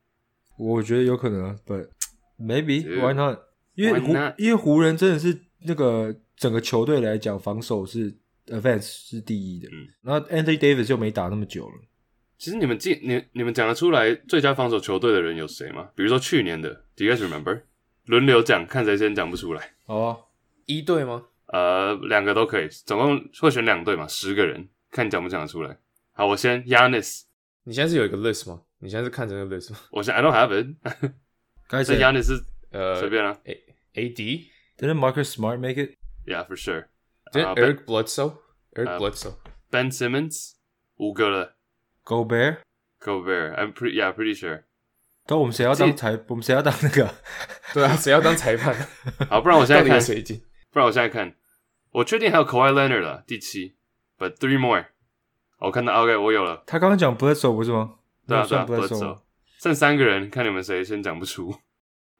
[0.58, 1.88] 我觉得有可能啊，But
[2.38, 3.38] maybe why not？
[3.74, 4.12] 因为湖？
[4.38, 8.10] 因为湖人真的是那个整个球队来讲，防守是
[8.46, 9.68] advance 是第一的。
[9.70, 11.74] 嗯然后 Anthony Davis 就没打那么久了。
[12.38, 15.88] 其实你们记你你们讲得出来最佳防守球队的人有谁吗？
[15.94, 17.62] 比如说去年的，Do you guys remember？
[18.04, 19.72] 轮流讲，看谁先讲不出来。
[19.84, 20.16] 好啊，
[20.66, 21.24] 一队吗？
[21.46, 25.78] 呃，两个都可以，总共会选两队嘛，十个人，看你讲不讲得出来。
[26.12, 27.22] 好，我先 Yanis，
[27.64, 28.62] 你现在是有一个 list 吗？
[28.78, 29.78] 你现在是看这个 list 吗？
[29.90, 31.12] 我先 I don't have it，这
[31.68, 36.86] 该谁 Yanis 是呃，随便啊 A A D，？Didn't Marcus Smart make it？，Yeah for sure。
[37.32, 40.52] 这啊 Eric Bledsoe，Eric 呃 Bledsoe，Ben Simmons
[40.96, 41.56] 五个了
[42.04, 44.64] Gobert，，Gobert，I'm pretty yeah pretty sure。
[45.26, 46.18] 都我们谁要当裁？
[46.28, 47.14] 我们谁要当那个？
[47.74, 48.74] 对啊，谁要当裁判？
[49.28, 50.40] 好，不然我现在看，谁进？
[50.76, 51.34] 不然我现在看，
[51.90, 53.76] 我确定还有 Kawhi Leonard 了，第七
[54.18, 54.84] ，But three more。
[55.56, 57.94] 我看到 OK，我有了，他刚刚讲 Bledsoe 不是吗？
[58.28, 59.22] 对啊对啊那有算 Bledsoe，Bledsoe 吗
[59.58, 61.62] 剩三个人，看你们谁先讲不出。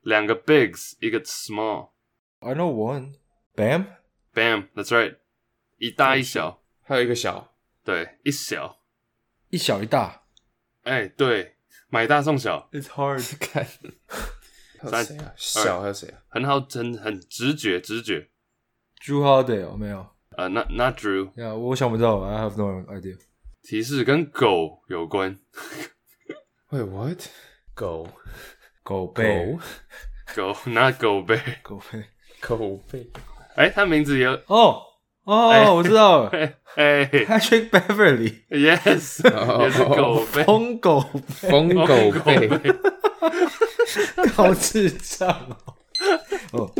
[0.01, 1.91] 两个 bigs，一个 small。
[2.39, 3.17] I know one.
[3.55, 3.85] Bam.
[4.33, 5.17] Bam，that's right，
[5.77, 7.53] 一大一小，还有一个小，
[7.85, 8.79] 对，一小，
[9.51, 10.23] 一小一大。
[10.85, 11.57] 哎，对，
[11.91, 13.21] 买大送小，It's hard.
[13.39, 13.67] 看
[14.91, 15.35] 还有谁啊？
[15.37, 16.23] 小还有谁啊？
[16.31, 18.31] 很好，很很直觉，直觉。
[19.05, 20.07] Drew Holiday 有没有？
[20.37, 23.17] 呃、n o t not Drew，呀、我想不到，I have no idea。
[23.63, 25.39] 提示跟狗有关，
[26.71, 27.21] 喂，what？
[27.75, 28.09] 狗
[28.83, 29.57] 狗背，
[30.35, 31.41] 狗狗，not 狗背。
[31.63, 32.05] 狗背。
[32.41, 33.11] 狗背，
[33.57, 34.83] 哎，他名字有，哦
[35.25, 41.87] 哦，哎我知道了哎哎，Patrick Beverly，，yes，哦也是狗背，疯狗疯狗
[42.25, 42.49] 背，
[44.35, 45.29] 好智障
[46.53, 46.71] 哦。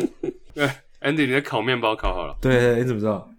[1.07, 3.31] 哦，Andy，你的烤面包烤好了，对对，你怎么知道？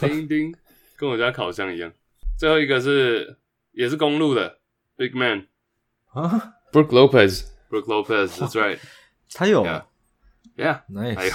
[0.00, 0.54] 叮叮，
[0.96, 1.92] 跟我家烤箱一样。
[2.38, 3.38] 最后一个是
[3.72, 4.58] 也是公路的
[4.96, 5.46] Big Man
[6.12, 8.78] 啊，Brook Lopez，Brook Lopez，that's right，yeah，
[9.32, 9.64] 他有
[10.56, 11.32] yeah，，nice，还有。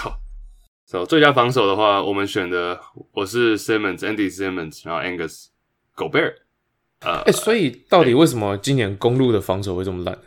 [0.86, 2.80] So, 最佳防守的话，我们选的
[3.14, 5.48] 我是 Simmons，Andy Simmons，然后 Angus
[5.96, 6.36] 狗贝尔。
[7.00, 10.20] 呃哎，所以到底为什么今年公路的防守会这么烂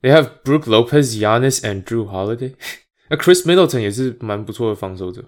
[0.00, 2.54] ？They have Brook Lopez, Giannis and Drew Holiday。
[3.10, 5.24] 那 Chris Middleton 也是蛮不错的防守者。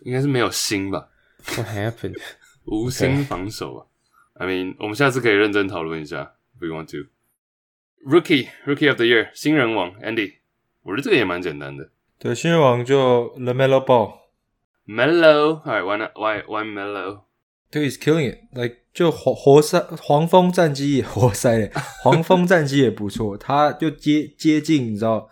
[0.00, 1.08] 应该是没有心吧
[1.56, 2.16] ，What happened？
[2.64, 3.86] 无心防守啊。
[4.34, 7.08] I mean，我们下次可以认真讨论一下，if we want to。
[8.06, 10.34] Rookie Rookie of the Year 新人王 Andy，
[10.82, 11.90] 我觉得这个也蛮简单的。
[12.18, 14.12] 对，新人王就 Lamelo Ball。
[14.86, 17.22] Mellow，Alright，why not why why Mellow？
[17.70, 21.70] 对，is killing it，like 就活活塞黄蜂战绩也活塞嘞，
[22.02, 25.28] 黄蜂战绩也不错，他就接接近，你知道，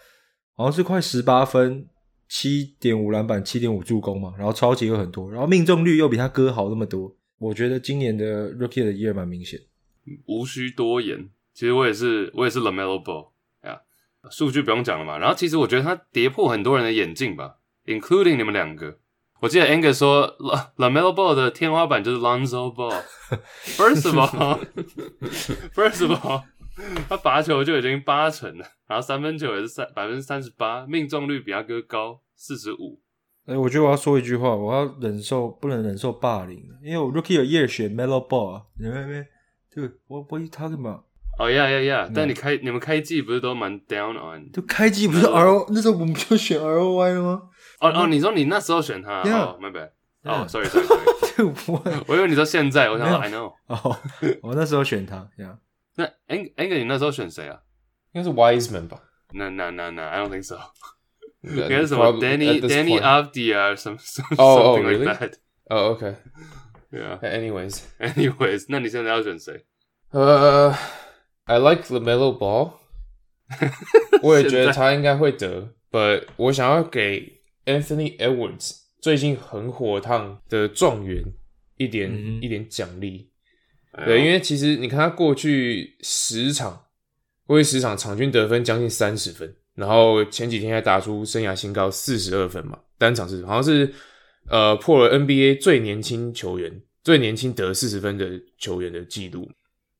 [0.56, 1.86] 好像是快十八分，
[2.28, 9.60] 七点五篮板，七点五助攻嘛，然后超级有很多，然后命中率又比他哥好那么多，我觉得今年的 Rookie 的 year 蛮明显。
[10.26, 11.28] 无需多言。
[11.52, 13.28] 其实我也是，我也是 Lamelo Ball
[13.64, 13.80] 呀，
[14.30, 15.18] 数据不用讲了嘛。
[15.18, 18.98] 然后其实我觉得他跌破很多人的眼镜吧，including 你们两个。
[19.40, 23.02] 我记得 Angus 说 La Lamelo Ball 的天花板就是 Lonzo Ball。
[23.76, 26.42] First of all，First of all，
[27.08, 33.00] 他罚球就已经八成了，然后三分球也是三百分之三十八，命中率比他哥高四十五。
[33.46, 39.26] 哎、我觉得我要说一句话，我要忍受，不能忍受霸凌，因为我 Rookie 的 year 选 Melo Ball 啊，你们那边？
[39.74, 41.02] 对，What What you talking about？
[41.38, 42.10] 哦呀呀呀！
[42.14, 44.50] 但你开你们开季不是都蛮 down on？
[44.52, 47.42] 就开季不是 R O 那时候我们就选 ROY 了吗？
[47.80, 49.90] 哦哦，你说你那时候选他 Yeah 哦，my bad。
[50.22, 51.04] 哦，sorry sorry sorry。
[51.36, 53.52] 就我 我以为你说现在，我想说 I know。
[53.68, 53.96] 哦，
[54.42, 55.58] 我那时候选他，这样。
[55.95, 57.59] 那 Ang Ang，你那时候选谁啊？
[58.13, 59.01] 应该是 Wiseman 吧？
[59.33, 60.59] 那那那那，I don't think so。
[61.41, 65.17] 应应该是什么 Danny Danny Avdia 什么什么哦哦 something like really？
[65.17, 65.33] that。
[65.65, 66.15] 哦，OK。
[66.91, 67.19] Yeah.
[67.21, 69.65] Anyways， Anyways，那你现在要选谁？
[70.11, 70.75] 呃，
[71.45, 72.73] I like Lamelo Ball，
[74.21, 81.23] 我也觉得他应该会得，But 我想要给 Anthony Edwards 最近很火烫的状元
[81.77, 83.31] 一点、嗯哼一点奖励。
[83.96, 86.84] 哎对，因为其实你看他过去十场，
[87.46, 93.90] 过去十场场均得分将近三十分，然后前几天还打出生涯新高四十二分嘛，单场是好像是
[94.48, 99.50] 呃破了 NBA 最年轻球员最年轻得四十分的球员的记录。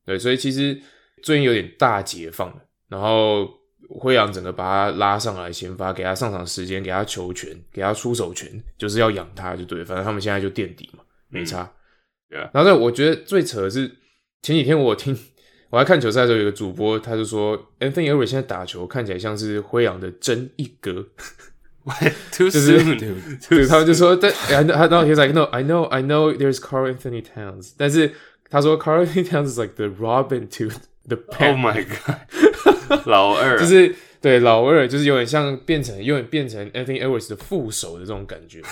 [0.05, 0.79] 对，所以其实
[1.23, 3.49] 最近有点大解放了，然后
[3.89, 11.63] 灰狼整个把他拉上来先发，给他上场时间，给他球权，给他出手权，就是要养他就对，反正他们现在就垫底嘛，没差。
[11.63, 11.71] 对
[12.31, 13.89] 啊然后呢，我觉得最扯的是
[14.43, 15.17] 前几天我听
[15.71, 21.07] 我在看球赛的时候，有个主播他就说，Anthony Edwards 现在打球看起来像是灰狼的真一哥
[22.33, 28.13] ，Too 就是 soon，对，他们就说，但他然后 he's like no I know I know there's Carl Anthony Towns，但是
[28.49, 30.75] 他说 Carl Anthony Towns is like the Robin to
[31.09, 38.63] the Oh my god，老二就是对老二，就是有点像变成有点变成 Anthony Edwards 的副手的这种感觉。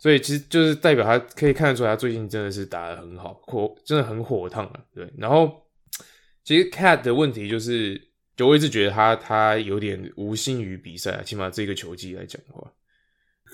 [0.00, 4.80] 所以其实就是代表他可以看得出来，他最近真的是打得很好，火真的很火烫啊。
[4.94, 5.66] 对，然后
[6.44, 8.00] 其实 Cat 的问题就是，
[8.36, 12.72] 就我一直觉得他他有点无心于比赛啊，起码这个球技来讲的话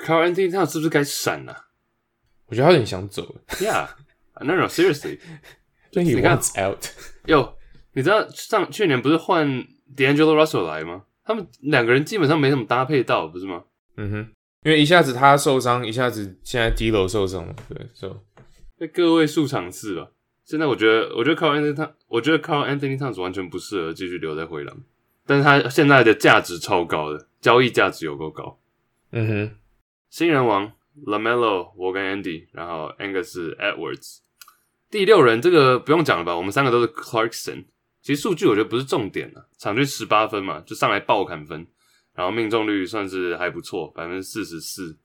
[0.07, 1.67] Anthony Towns 是不是该闪了
[2.47, 5.19] 我觉得他有点想走了，？Yeah，no no seriously，
[5.93, 6.85] 所以 he wants out。
[7.27, 7.57] 哟，
[7.93, 9.49] 你知道上去年不是换
[9.97, 11.05] D'Angelo Russell 来吗？
[11.25, 13.65] 他们两个人基本上没怎么搭配到，不是吗？
[13.97, 14.33] 嗯哼，
[14.65, 18.17] 因为一下子他受伤，一下子现在低楼受伤了，对，so
[18.79, 20.09] 那个位数场次吧。
[20.45, 24.77] 现在我觉得，我觉得 Carl Anthony Towns，我觉得 Carl Anthony Towns 完全不适合继续留在灰狼，
[25.27, 28.59] 但是他现在的价值超高的，交易价值有够高。
[29.13, 29.51] 嗯哼，
[30.11, 30.73] 新人王
[31.07, 34.19] Lamelo，我跟 Andy，然后 Angus 是 Edwards，
[34.91, 36.37] 第六人这个不用讲了吧？
[36.37, 37.65] 我们三个都是 Clarkson。
[38.03, 41.67] 其实数据我觉得不是重点了，场均十八分嘛，就上来爆砍分，
[42.15, 44.97] 然后命中率算是还不错，百分之四十四，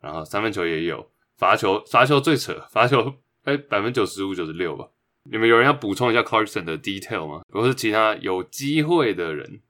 [0.00, 4.88] 然后三分球也有，罚球罚球最扯，罚球哎百分之九十五九十六吧。
[5.30, 7.42] 你们有人要补充一下 Clarkson 的 detail 吗？
[7.52, 9.60] 或是其他有机会的人？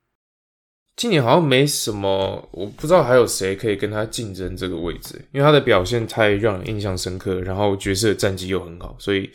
[0.97, 9.31] 今年好像没什么，我不知道还有谁可以跟他竞争这个位置，因为他的表现太让人印象深刻，然后角色战绩又很好，所以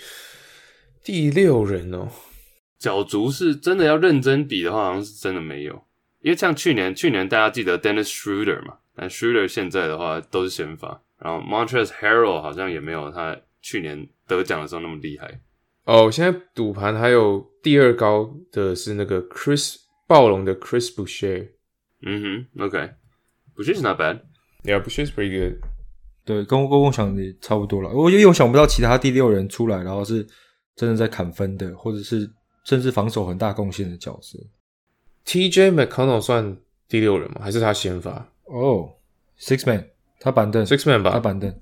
[1.03, 2.07] 第六人哦，
[2.79, 5.83] 角逐是真的要认真比的话，好像是真的没有。
[6.21, 15.41] 因为像去年，去年大家记得 Dennis Schroeder 嘛，但 Schroeder 现在的话都是先发，然后 Montrezl Harrell 好像也没有他去年得奖的时候那么厉害。
[15.85, 21.49] 哦，现在赌盘还有第二高的是那个 Chris 暴龙的 Chris Boucher，
[22.03, 22.21] 嗯
[22.55, 24.21] 哼，OK，Bushes not bad。
[24.63, 25.59] Yeah, Boucher's pretty good.
[26.23, 27.89] 对，跟我跟我想的差不多了。
[27.89, 30.25] 我因为我想不到其他第六人出来，然后是
[30.75, 32.29] 真的在砍分的，或者是
[32.63, 34.37] 甚至防守很大贡献的角色。
[35.25, 36.57] TJ McConnell 算
[36.87, 37.41] 第六人吗？
[37.41, 38.93] 还是他先发哦、
[39.37, 39.87] s i x man，
[40.19, 41.53] 他板凳？Six man 吧，他板凳，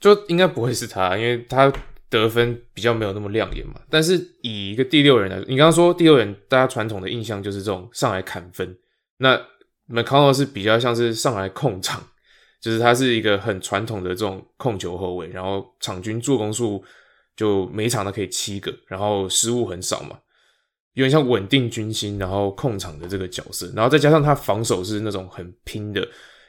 [0.00, 1.72] 就应该不会是他，因为他
[2.08, 3.74] 得分比较没有那么亮眼嘛。
[3.90, 8.76] 但是以一个第六人来说，你刚刚说第六人，大家传统的印象就是这种上来砍分。
[9.18, 9.38] 那
[9.88, 12.02] McConnell 是比较像是上来控场，
[12.60, 16.82] 就是他是一个很传统的这种控球后卫，然后场均助攻数
[17.36, 20.18] 就每场都可以七个，然后失误很少嘛，
[20.94, 26.00] 有点像稳定军心，然后控场的这个角色，然后再加上他防守是那种很拼的，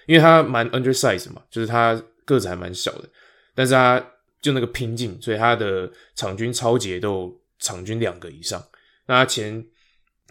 [0.08, 3.10] 因为他蛮 undersize 嘛，就是他个子还蛮小的，
[3.54, 4.04] 但是他
[4.40, 8.64] 就那个拼劲，所以他的场均超节都场均两个以上。
[9.08, 9.66] 那他前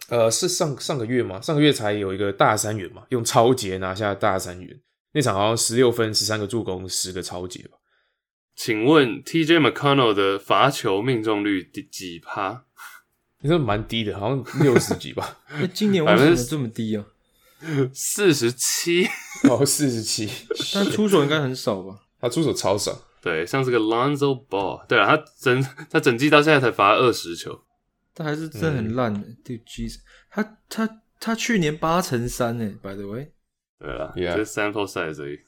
[0.08, 4.80] 呃是上上个月嘛，上个月才有一个大三元嘛，用超节拿下大三元，
[5.12, 7.78] 那场好像十六分、十三个助攻、十个超节吧。
[8.54, 12.66] 请问 TJ McConnell 的罚球命中率第几趴？
[13.44, 17.04] 你说蛮低的，好像六十几吧， 那今年为什么这么低啊？
[17.92, 19.06] 四十七。
[19.50, 20.26] 哦，四十七，
[20.72, 22.00] 但出手应该很少吧？
[22.18, 22.98] 他出手超少。
[23.20, 24.86] 对，像是个 Lonzo Ball。
[24.86, 27.60] 对啊，他整他整季到现在才罚二十球。
[28.14, 29.20] 但还是真的很烂的。
[29.44, 29.98] 对，Jesus，
[30.30, 33.30] 他他他去年八成三诶，by the way。
[33.78, 35.40] 对了 Yeah 这是 sample size 而已。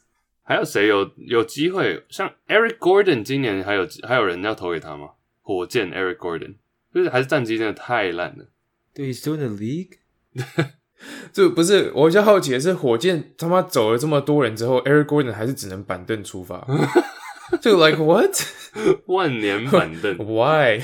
[0.43, 2.05] 还有谁有有机会？
[2.11, 5.13] 像 Eric Gordon 今年还有还有人要投给他吗？
[5.41, 6.57] 火箭 Eric Gordon，
[6.97, 8.47] 就是还是战绩真的太烂了。
[8.95, 9.99] 对，He's in the league。
[11.31, 16.67] 就不是我比较好奇的是，火箭他妈走了这么多人之后，Eric Gordon 还是只能板凳出发，
[17.61, 18.35] 就 like what
[19.05, 20.81] 万年板凳，why？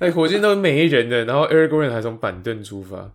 [0.00, 3.10] 哎，火箭都没人的，然后 Eric Gordon 还从板凳出发，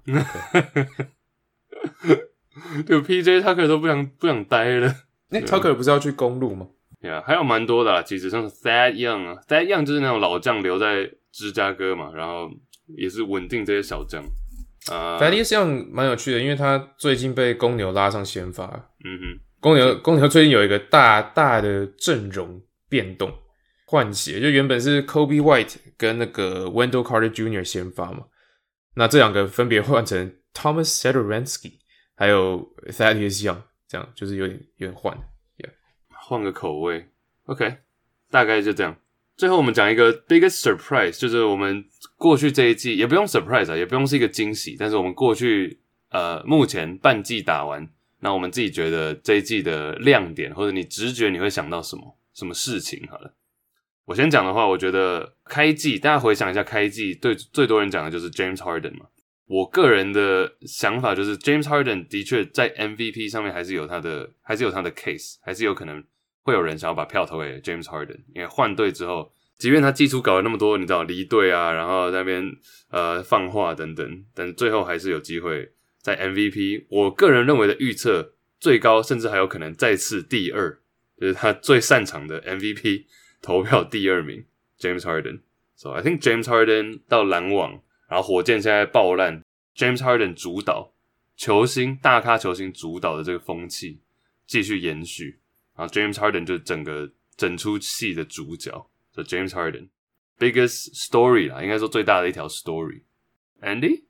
[2.88, 4.92] 就 PJ Tucker 都不想不想待了。
[5.30, 6.66] 那 Tucker 不是要去公路吗？
[7.00, 12.50] 对啊，还有蛮多的啦，其实像是 Thad Young 啊，Thad Young 就是那种老将留在芝加哥嘛，然后
[12.98, 14.24] 也是稳定这些小将。
[14.90, 18.66] 啊、f a d i s Young 蛮有趣的，因为他最近被公牛拉上先发，
[19.04, 23.32] 嗯哼，公牛公牛最近有一个大大的阵容变动
[23.86, 27.64] 换血，就原本是 Kobe White 跟那个 Wendell Carter Jr.
[27.64, 28.26] 先发嘛，
[28.96, 31.74] 那这两个分别换成 Thomas Satoransky
[32.16, 35.16] 还有 Thaddeus Young，这样就是有点有点换。
[36.12, 37.10] 换个口味
[37.46, 37.78] ，OK，
[38.30, 38.96] 大概就这样。
[39.40, 41.86] 最后我们讲一个 biggest surprise，就是我们
[42.18, 45.80] 过去这一季也不用 surprise 啊，也不用是一个惊喜，但是我们过去
[46.10, 47.88] 呃目前半季打完，
[48.20, 53.08] 那我们自己觉得这一季的亮点，或者你直觉你会想到什么什么事情？
[53.10, 53.34] 好了，
[54.04, 59.06] 我先讲的话，我觉得开季大家回想一下，开季对最多人讲的就是 James Harden 嘛。
[59.48, 66.04] 我个人的想法就是 James Harden 的确在 MVP 上面还是有他的，还是有他的 case，还是有可能
[66.44, 72.44] 会有人想要把票投给 James Harden，因为换队之后，即便他季初搞了那么多，你知道离队啊，然后那边
[72.90, 75.72] 呃放话等等，但最后还是有机会
[76.02, 76.86] 在 MVP。
[76.90, 80.80] 我个人认为的预测最高，甚至还有可能再次第二，
[81.20, 83.06] 就是他最擅长的 MVP。
[83.42, 84.44] 投票第二名
[84.78, 85.40] James Harden。
[85.78, 89.42] So I think James Harden 到篮网，然后火箭现在爆烂
[89.78, 90.92] ，James Harden 主导
[91.38, 94.02] 球星大咖球星主导的这个风气
[94.46, 95.40] 继续延续，
[95.80, 98.72] 然后 James Harden 就整个整出戏的主角。
[99.16, 99.88] So James Harden
[100.38, 103.04] biggest story 啦，应该说最大的一条 story。
[103.62, 104.04] Andy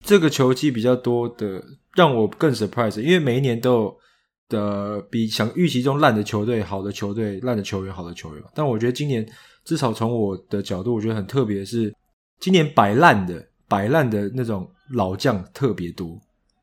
[0.00, 1.64] 这个球季比较多的
[1.94, 4.02] 让我更 surprise，因为每一年都有。
[4.48, 9.26] 的比想预期中烂的球队、好的球队、烂的球员、好的球员，但我觉得今年
[9.64, 11.90] 至少从我的角度，我觉得很特别，是
[12.38, 16.20] 今年摆烂的、摆烂的那种老将特别多。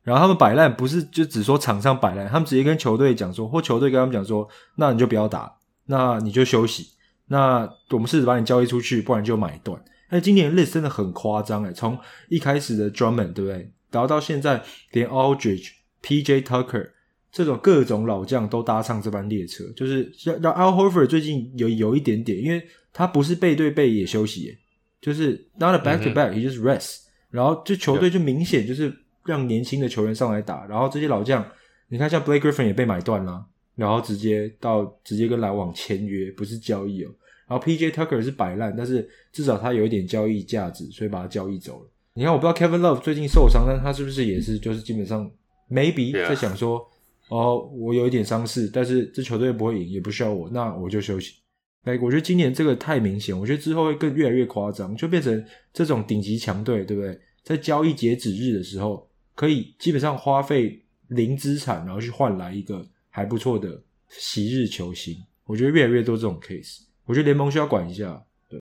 [0.10, 5.54] 然后他们摆烂不是就只说场上摆烂，他们直接跟球队讲说，或球队跟他们讲说，那你就不要打，
[5.86, 6.88] 那你就休息，
[7.28, 9.80] 那我们试着把你交易出去，不然就买断。
[10.10, 11.96] 那今年 list 真的很夸张哎，从
[12.28, 15.70] 一开始的 Drummond 对不对，然后到现在连 Aldridge、
[16.02, 16.90] PJ Tucker。
[17.32, 22.60] 这种各种老将都搭上这班列车，就是让让 Al Horford 最近有有一点点，因为
[22.92, 24.58] 他不是背对背也休息，
[25.00, 27.02] 就是 not a back to back，he just rest。
[27.30, 28.92] 然后就球队就明显就是
[29.26, 31.46] 让年轻的球员上来打，然后这些老将，
[31.88, 33.46] 你看像 Blake Griffin 也被买断了，
[33.76, 37.12] 然后直接到直接跟篮网签约，不是交易哦。
[37.48, 41.90] 然后 PJ Tucker 是摆烂，但是至少他有一点交易价值，所以把他交易走了。
[42.14, 45.30] 你看我不知道 Kevin Love 最近受伤，但他是不是也是就是基本上
[45.70, 46.86] maybe 在想说。
[47.30, 51.36] 哦，我有一点伤势，但是这球队不会赢，也不需要我，那我就休息。
[51.84, 57.20] 哎，我觉得今年这个太明显，我觉得之后会更越来越夸张，就变成这种顶级强队，对不对？
[57.44, 59.08] 在交易截止日的时候，
[59.40, 65.16] 可以基本上花费零资产，然后去换来一个还不错的昔日球星。
[65.46, 68.22] 我觉得越来越多这种 case，我觉得联盟需要管一下。
[68.50, 68.60] 对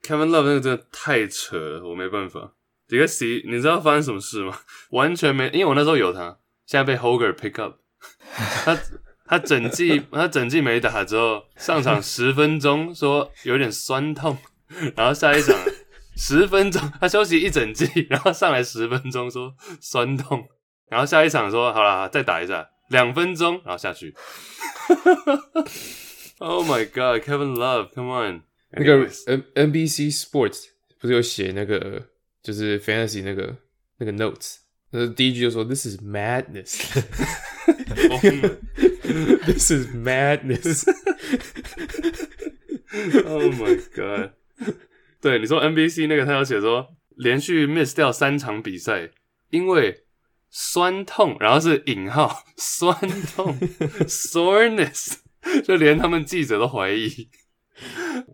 [0.00, 2.54] ，Kevin Love 那个真的太扯了，我没办法。
[2.88, 4.58] 这个 C，你知道发生什么事吗？
[4.92, 7.74] 完全没，因为我那时候有他，现在被 Hoger pick up。
[8.64, 8.80] 他
[9.26, 14.38] 他整季 他整季没打之后上场十分钟说有点酸痛，
[14.96, 15.54] 然后下一场
[16.16, 20.46] 十分钟他休息一整季，然后上来十分钟说酸痛，
[20.88, 24.14] 然后下一场说好了再打一下两分钟，然后下去。
[26.38, 28.42] Oh my god, Kevin Love, come on！
[28.70, 30.64] 那个 N N B C Sports
[31.00, 32.08] 不是有写那个
[32.42, 33.56] 就是 Fantasy 那个
[33.98, 34.56] 那个 Notes，
[34.90, 36.80] 那第一句就说 This is madness。
[39.46, 40.84] This is madness.
[43.24, 44.30] Oh my god！
[45.24, 49.10] 对你说 NBC 那个，他要写说连续 miss 掉三场比赛，
[49.48, 50.04] 因为
[50.50, 52.94] 酸痛，然后是引号 酸
[53.34, 53.58] 痛
[54.06, 55.14] soreness，
[55.64, 57.08] 就连他们记者都怀疑。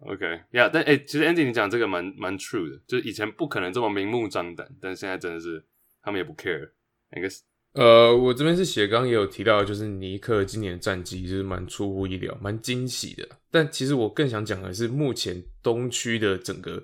[0.00, 5.64] OK，Yeah，，但哎，其实 Andy 你讲这个蛮蛮 true 的，就是以前不可能这么明目张胆，但现在真的是
[6.02, 6.72] 他们也不 care。
[7.12, 7.28] 那个
[7.72, 13.28] 呃，我这边是写，刚刚也有提到，就是尼克今年的战绩就是蛮出乎意料，蛮惊喜的。
[13.48, 16.82] 但其实我更想讲的是，目前东区的整个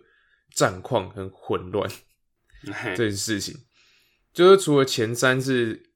[0.54, 1.90] 战况很混乱
[2.94, 3.56] 这件事情。
[4.32, 5.90] 就是除了前三是，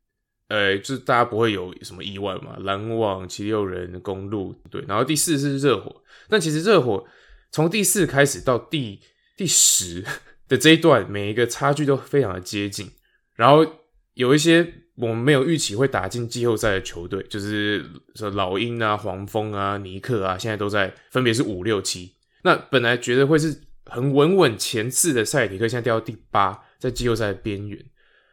[0.48, 4.84] 呃，就是大家不会有什么意外嘛，篮网、七六人、公路，对。
[4.88, 7.06] 然后第四是热火，但其实热火
[7.52, 9.00] 从第四开始到第
[9.36, 10.04] 第十
[10.48, 12.90] 的这一段，每一个差距都非常的接近，
[13.36, 13.78] 然后。
[14.14, 17.84] 有一些我们没有预期会打进季后赛的球队，就是
[18.14, 22.14] 说老鹰啊、黄蜂啊、尼克啊，现在都在分别是五六七。
[22.42, 27.82] 那本来觉得会是很稳稳前四的赛迪克，现在掉到第八，在季后赛的边缘。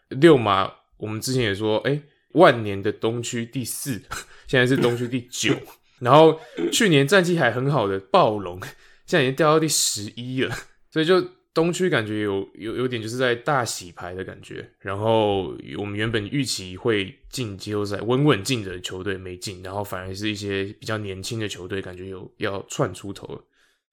[0.09, 2.01] 六马我们之前也说，哎，
[2.33, 4.01] 万年的东区第四，
[4.47, 5.55] 现在是东区第九。
[5.99, 6.39] 然后
[6.71, 8.59] 去年战绩还很好的暴龙，
[9.05, 10.55] 现在已经掉到第十一了，
[10.91, 11.36] 所以就。
[11.57, 23.43] 东区感觉有有有点就是在大洗牌的感觉，然后我们原本预期会进季后赛稳稳进的球队没进，然后反而是一些比较年轻的球队感觉有要窜出头了。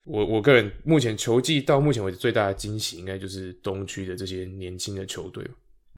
[0.03, 5.43] 我我个人目前球季到目前为止最大的惊喜，应该就是东区的这些年轻的球队。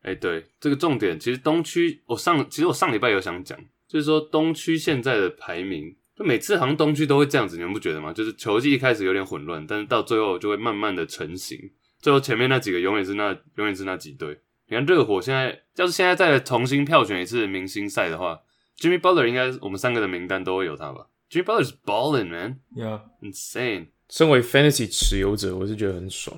[0.04, 3.60] 哎，对，这个重点其实东区，我上其实我上礼拜有想讲，
[3.90, 5.94] 就是说东区现在的排名。
[6.18, 8.12] 就每次好像东区都会这样子，你们不觉得吗？
[8.12, 11.60] 就是球季一开始有点混乱，但是到最后就会慢慢的成型。
[12.00, 14.40] 最后前面那几个永远是那永远是那几队。
[14.70, 18.40] 你看热火现在，要是现在再重新票选一次明星赛的话
[18.80, 23.88] ，Jimmy Butler 应该我们三个的名单都会有他吧？Jimmy Butler is balling man，yeah insane。
[24.10, 26.36] 身为 fantasy 持有者，我是觉得很爽。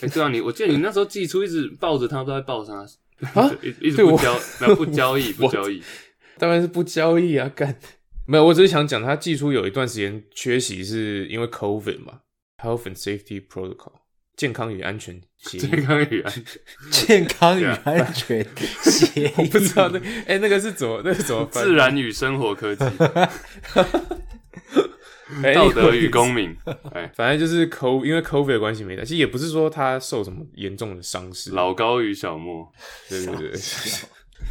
[0.00, 2.74] 哎、对啊，你我记得你那时候寄出一直抱着他，不知道在抱他，
[3.40, 4.38] 啊 一一直不交，
[4.76, 5.82] 不交易， 不交易。
[6.38, 7.78] 当然是不交易啊，干。
[8.26, 12.20] 没有，我只是想讲，他寄出有一段时间缺席，是因为 COVID 嘛
[12.58, 13.92] ，Health and Safety Protocol，
[14.36, 15.84] 健康与安全协健。
[15.84, 16.44] 康与安全，
[16.90, 18.44] 健康与安全
[18.82, 21.64] 协 我，不知道那哎、那个是怎么那是怎么翻？
[21.64, 22.84] 自然与生活科技，
[25.42, 26.56] 哎道德与公民。
[26.92, 29.02] 哎，反正就是 CO，因为 COVID 的关系没打。
[29.02, 31.50] 其实也不是说他受什么严重的伤势。
[31.52, 32.72] 老高与小莫。
[33.08, 33.52] 对对对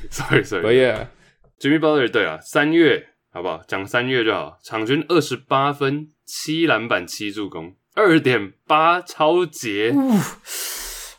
[0.09, 0.77] Sorry Sorry。
[0.77, 3.61] yeah，Jimmy Butler 对啊，三月好不好？
[3.67, 4.57] 讲三月就好。
[4.63, 9.93] 场均二十八分、七篮板、七助攻，二点八超节。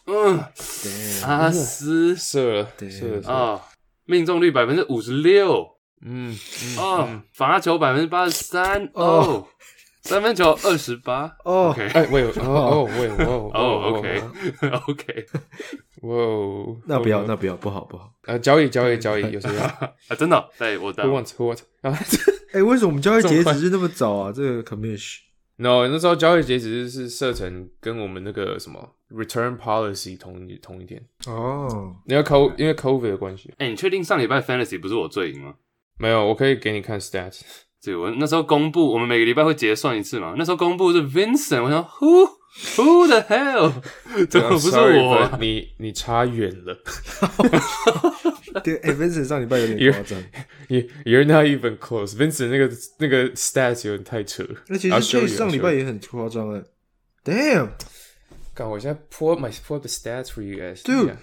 [0.07, 0.41] 嗯，
[1.27, 3.61] 阿斯射了，对射啊，
[4.07, 5.77] 命中率百分之五十六。
[6.01, 8.87] 嗯嗯哦嗯，罚球百分之八十三。
[8.95, 9.47] 哦哦，
[10.01, 11.31] 三分球二十八。
[11.45, 11.87] 哦 OK。
[11.89, 14.23] 哎喂，哦哦喂，哦哦，OK
[14.89, 15.27] OK
[16.03, 18.13] 哇哦，那不要，那不要，不好不好。
[18.27, 19.63] 呃，交易交易交易，有谁要
[20.09, 21.61] 啊，真的哦，对我？Who 当 wants who wants？
[21.83, 21.99] 啊
[22.53, 24.33] 哎、为什么我们交易截止是那么早啊？
[24.33, 35.55] 这个 commission？No，那时候交易截止是设成跟我们那个什么 return policy 同一同一天，哦，你要 co 因为 COVID 的关系，哎，你确定上礼拜 Fantasy 不是我最赢吗？
[35.99, 37.41] 没有，我可以给你看 stats。
[37.83, 40.35] 对，我那时候公布，我们每个礼拜会结算一次嘛。
[40.37, 42.29] 那时候公布是 Vincent，我想 Who
[42.76, 43.74] Who the hell？
[44.30, 46.78] 怎么不是 Sorry，我 but 你你差远了
[48.64, 50.24] 对，哎、v i n c e n t 上礼拜有点 You're- 夸张。
[50.68, 54.50] ，You you're not even close。Vincent 那个那个 stats 有点太扯了。
[54.68, 56.62] 那其 I'll 实 show Chase you，上 I'll 礼 show 拜 you 也很夸张哎。
[57.24, 57.70] Damn，
[58.54, 60.82] 干，我现在 pull up my pull up the stats for you guys。
[60.84, 61.16] Dude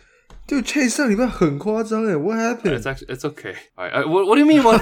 [0.47, 2.82] 就 Chase 上礼拜很夸张哎，What It's happened？
[2.82, 3.55] actually it's okay.
[3.74, 4.62] I I what what do you mean?
[4.62, 4.80] What?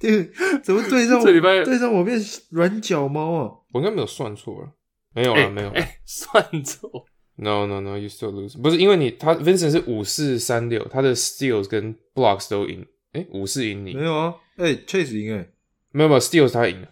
[0.00, 0.30] 对，
[0.62, 1.24] 怎么对上我？
[1.24, 2.20] 这礼拜对上我变
[2.50, 3.50] 软脚猫啊？
[3.73, 4.71] 我应该没有算错了，
[5.13, 5.73] 没有哎了，没有了。
[5.75, 7.05] 哎， 算错。
[7.35, 8.61] No no no，you still lose。
[8.61, 12.85] 不是因为你他 Vincent 是五四三六，他的 steals 跟 blocks 都赢。
[13.13, 14.03] 哎，五四赢你没？
[14.03, 15.49] 有啊，哎、c h a s e 赢哎。
[15.91, 16.87] 没有没有，steals 他赢了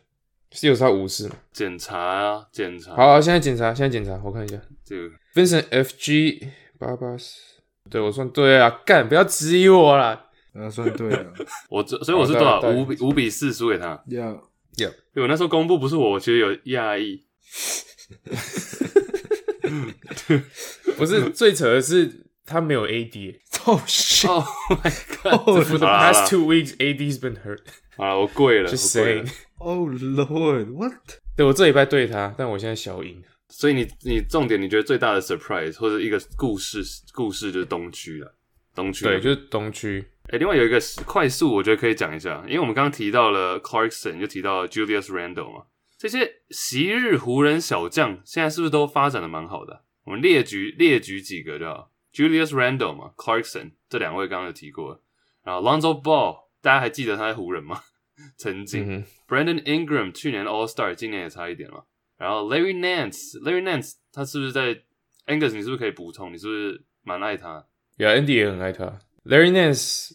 [0.52, 1.36] ，steals 他五四嘛。
[1.52, 2.96] 检查啊，检查。
[2.96, 6.48] 好，好，现在检查，现在检查，我看一下这个 Vincent FG
[6.80, 7.40] 八八四，
[7.90, 10.28] 对我算对啊，干不要质疑我啦。
[10.54, 11.34] 啊，算对了。
[11.70, 12.60] 我这，所以我是多少？
[12.70, 14.04] 五比五比四输给他。
[14.08, 14.36] 呀，
[14.78, 17.24] 有对我那时候公布不是我，我其实有讶异。
[20.98, 23.36] 不是最扯的是他没有 AD。
[23.66, 24.92] 哦 shit！Oh my
[25.22, 27.60] god！For the past two weeks, AD's been hurt.
[27.96, 29.32] 好了，我跪了，Just 我跪了 saying.。
[29.58, 30.94] Oh Lord，what？
[31.38, 33.22] 对我这礼拜对他，但我现在小赢。
[33.50, 36.82] 所以你你重点，你觉得最大的 surprise 或者一个故事
[37.14, 38.34] 故事就是东区了，
[38.74, 40.04] 东区对，就是东区。
[40.32, 45.66] 哎、另外有一个快速，我觉得可以讲一下，因为我们刚刚提到了 Clarkson，又提到了 Julius Randle 嘛，
[45.98, 49.84] 这些昔日湖人小将现在是不是都发展的蛮好的？
[50.06, 55.04] 我们列举列举几个就好，Julius Randle 嘛，Clarkson 这两位刚刚有提过，
[55.44, 57.82] 然后 Lonzo Ball，大家还记得他在湖人吗？
[58.38, 61.84] 曾经、嗯 Brandon Ingram 去年 All Star，今年也差一点嘛。
[62.18, 64.76] 然后 Larry Nance，Larry Nance 他是不是在
[65.28, 65.54] Angus？
[65.54, 66.32] 你是不是可以补充？
[66.32, 67.60] 你是不是蛮爱他？
[67.60, 67.66] 哼
[67.98, 69.00] ，Yeah，Andy 也很爱他。
[69.26, 70.12] Larry Nance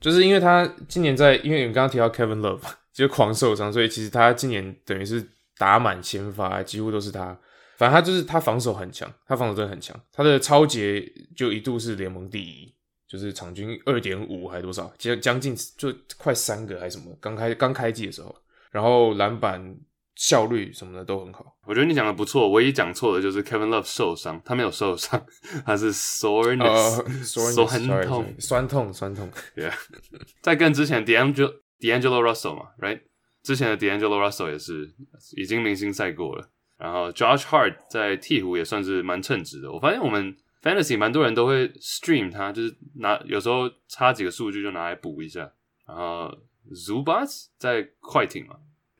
[0.00, 2.60] 就是因为他今年在，因为你刚刚提到 Kevin Love
[2.92, 5.24] 就狂受伤，所以其实他今年等于是
[5.56, 7.38] 打满先发，几乎都是他。
[7.76, 11.00] 反正他就是他防守很强，他防守真的很强，他的超节
[11.36, 12.74] 就一度是联盟第一，
[13.06, 18.34] 就是场均二点五还多少，将将近就快三个还是什么，刚开刚开季的时候，
[18.72, 19.76] 然后篮板
[20.18, 21.56] 效率什么的都很好。
[21.64, 25.24] 我觉得你讲的不错，唯一讲错的就是 Kevin Love 受伤，他没有受伤，
[25.64, 29.30] 他是 soreness，、呃，酸 sorry，痛酸痛酸痛。
[29.54, 29.74] 对啊，
[30.42, 33.00] 在更 之前 D'Angelo D'Angelo Russell 嘛，right？
[33.44, 34.92] 之前的 D'Angelo Russell 也是
[35.36, 39.70] 已经明星赛过了，然后 Josh Hart 在鹈鹕也算是蛮称职的。
[39.70, 45.52] 我发现我们 Fantasy 蛮多人都会 stream 他，就是拿有时候差几个数据就拿来补一下。
[45.86, 46.36] 然后
[46.72, 48.56] Zubats 在快艇嘛，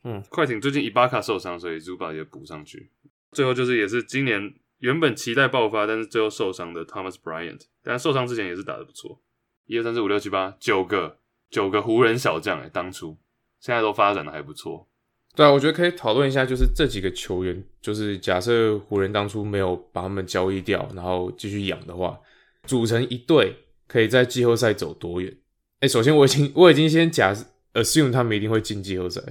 [0.09, 2.88] 嗯，快艇最近伊巴卡受伤，所以 Zubat 也补上去。
[3.32, 9.20] 最后就是也是今年原本期待爆发，但是最后受伤的 Thomas Bryant，但受伤之前也是打得不错。
[9.66, 11.18] 一二三四五六七八九个
[11.50, 13.18] 九个湖人小将哎，当初
[13.61, 14.88] 现在都发展的还不错。
[15.36, 22.18] 对啊，我觉得可以讨论一下，就是这几个球员，就是假设湖人当初没有把他们交易掉，然后继续养的话，
[22.64, 23.54] 组成一队
[23.86, 25.36] 可以在季后赛走多远？
[25.80, 27.34] 哎，首先我已经我已经先假
[27.74, 29.22] assume 他们一定会进季后赛，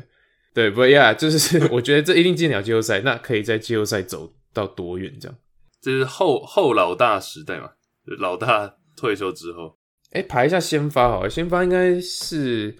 [0.53, 5.15] 对，不呀，就是 我觉得这一定进了季后赛，那可以在季后赛走到多远？
[5.19, 5.37] 这样？
[5.79, 7.71] 这是后后老大时代嘛，
[8.05, 9.77] 就是老大退休之后
[10.11, 12.75] 哎，排一下先发好了，先发应该是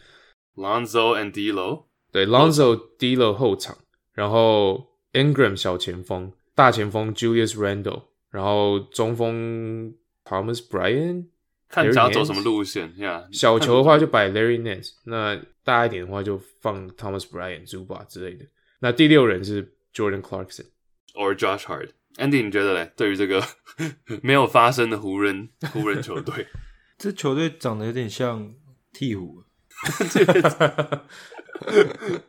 [0.55, 3.77] ，Lonzo and D'Lo，对 Lonzo、D'Lo 后场，
[4.13, 9.93] 然后 Ingram 小前锋，大前锋 Julius Randle，然后中锋
[10.25, 11.27] Thomas Bryant。
[11.69, 13.27] 看想要走什么路线呀？
[13.31, 18.45] 小球的话就摆 Larry Nance，那大一点的话就放 Thomas Bryant、Zuba 之类的。
[18.79, 20.65] 那第六人是 Jordan Clarkson。
[21.13, 21.89] or Josh Hart。
[22.17, 22.91] Andy，你觉得嘞？
[22.95, 23.43] 对于这个
[24.23, 26.47] 没有发生的湖人湖人球队，
[26.97, 28.53] 这球队长得有点像
[28.93, 29.43] 鹈鹕，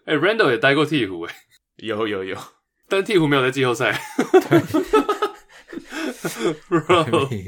[0.05, 1.34] 哎、r a n d a l l 也待过鹈鹕哎，
[1.76, 2.36] 有有有，
[2.89, 3.99] 但鹈鹕没有在季后赛。
[6.68, 7.47] Bro，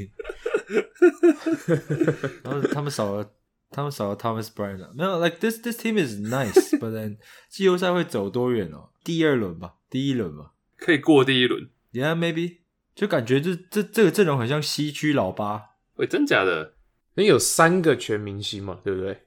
[2.43, 3.31] 然后他们少了，
[3.69, 7.17] 他们少了 Thomas Bryant 啊没有，like this this team is nice，but then
[7.49, 8.89] 季后赛会走多远哦？
[9.03, 10.53] 第二轮吧，第一轮吧。
[10.77, 11.69] 可以过第一轮。
[11.93, 12.57] ，Yeah maybe，
[12.95, 15.61] 就感觉这这这个阵容很像西区老八，
[15.95, 16.75] 喂，真假的？
[17.15, 19.23] 因为有三个全明星嘛，对不对？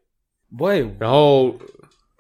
[0.59, 1.59] 喂，然后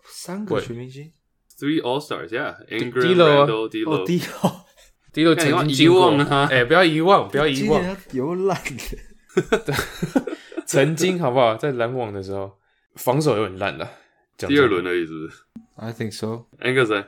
[0.04, 1.12] 三个全明星
[1.58, 4.64] ？Three All D'Lo 啊 Randall、D'Lo 哦，第哦，
[5.12, 5.96] 第六干你忘曾经进过。
[5.96, 8.98] 遗忘了他哎、不要遗忘，不要遗忘，今年他有烂的，
[10.66, 11.56] 曾经好不好？
[11.56, 12.58] 在篮网的时候，
[12.96, 13.88] 防守有点烂的。
[14.36, 15.42] 讲第二轮而已，是不是
[15.76, 17.06] I think so，？Angus 呢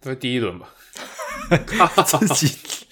[0.00, 0.68] 在第一轮吧？
[2.04, 2.86] 自己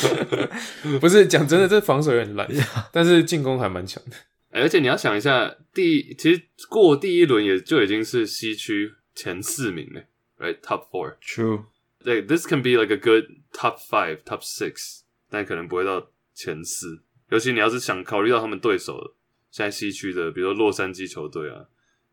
[1.00, 2.48] 不是讲真的，这防守有点烂，
[2.92, 4.16] 但是进攻还蛮强的。
[4.50, 10.00] 哎而且你要想一下，第其实过第一轮也就已经是西区前四名了
[10.38, 11.16] ，Right？Top four。
[11.20, 11.64] true，
[12.02, 17.02] 对，this can be like a good top five, top six，但可能不会到前四。
[17.30, 19.14] 尤其你要是想考虑到他们对手，
[19.50, 21.64] 现在西区的，比如说洛杉矶球队啊、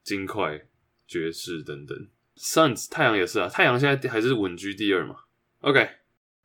[0.04, 0.68] 金块、
[1.08, 2.08] 爵士等等
[2.38, 5.16] ，Suns 太阳也是啊，太阳现在还是稳居第二嘛。
[5.60, 5.88] OK，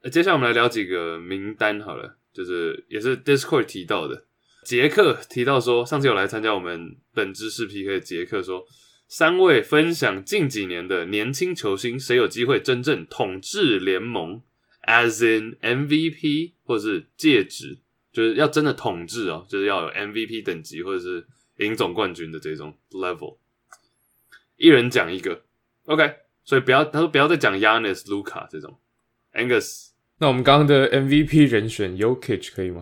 [0.03, 4.27] 呃接下来我们来聊几个名单好了，就是也是 Discord 提到的，
[4.65, 8.67] 杰克提到说，上次有来参加我们本知识 PK 的杰克说，
[9.09, 14.43] 三位分享近几年的年轻球星，谁有机会真正统治联盟
[14.87, 17.79] ，as in MVP 或是戒指，
[18.17, 21.27] 就是要真的统治哦，就是要有 MVP 等级或者是
[21.59, 23.37] 赢总冠军的这种 level。
[24.57, 25.43] 一人讲一个
[25.85, 28.79] ，OK，所以不要他说不要再讲 Yanis、Luca 这种
[29.35, 32.81] ，Angus 那我们刚刚的 MVP 人选 Yokich 可以吗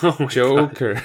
[0.00, 1.02] Oh my God？Joker，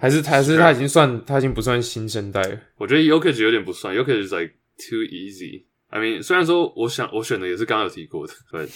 [0.00, 2.58] 还是还是他已经算他已经不算新生代了。
[2.78, 5.64] 我觉得 Yokich 有点不算，Yokich is like too easy。
[5.88, 8.66] I mean，虽然说我想我选的也是刚刚有提过的，对，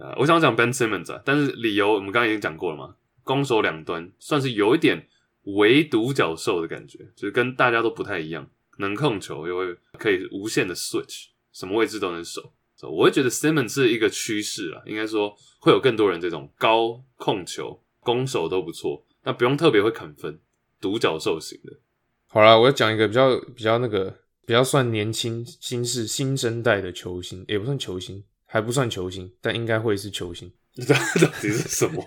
[0.00, 2.94] 啊，我想讲 Ben Simmons 啊，但是理由我们刚刚已经讲过了嘛，
[3.24, 5.06] 攻守两端算是有一点
[5.42, 12.52] 唯独角兽的感觉，就是跟大家都不太一样，能控球又会可以无限的 switch，什么位置都能守。
[12.82, 20.38] 我会觉得 Simmons 是一个趋势啊，应该说会有更多人这种高控球、攻守都不错，但不用特别会砍分，
[20.80, 21.72] 独角兽型的。
[22.28, 30.50] 好了，我要讲一个比较比较那个比较算年轻新式新生代的球星，也不算球星，还不算球星，但应该会是球星。
[30.74, 32.02] 这 到底是什么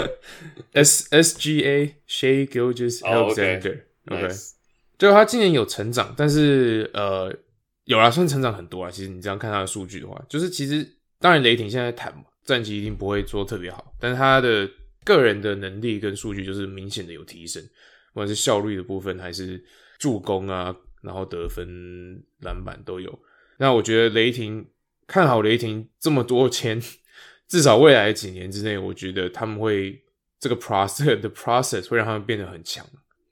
[0.72, 4.28] S S G A Shea Gilgis 哦 Alexander，OK，、
[4.98, 7.34] 就他今年有成长，但是呃，
[7.84, 8.90] 有啦，算成长很多啊。
[8.90, 10.86] 其实你这样看他的数据的话，就是其实
[11.18, 14.68] 当然雷霆现在在谈嘛，战绩一定不会做特别好，但是他的
[15.04, 17.62] 个人的能力跟数据就是明显的有提升，
[18.12, 19.64] 不管是效率的部分还是
[19.98, 23.18] 助攻啊，然后得分、篮板都有。
[23.56, 24.66] 那我觉得雷霆
[25.12, 26.80] 看好雷霆这么多签，
[27.46, 30.02] 至少未来几年之内，我觉得他们会
[30.40, 32.82] 这个 process 的 process 会让他们变得很强。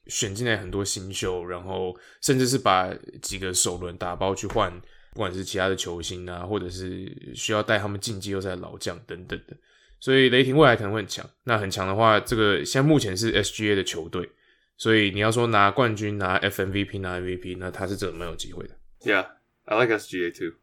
[0.06, 4.70] 选进来很多新秀，然后甚至是把几个首轮打包去换，
[5.12, 9.56] 不管是其他的球星啊，或者是需要带他们进季后赛老将等等的。
[10.00, 11.24] 所以雷霆未来可能会很强。
[11.44, 14.28] 那很强的话，这个现在目前是 SGA 的球队，
[14.76, 18.76] 所以你要说拿冠军、拿 FMVP、拿 MVP，那他是真的蛮有机会的。
[19.02, 20.56] Yeah，I like SGA too。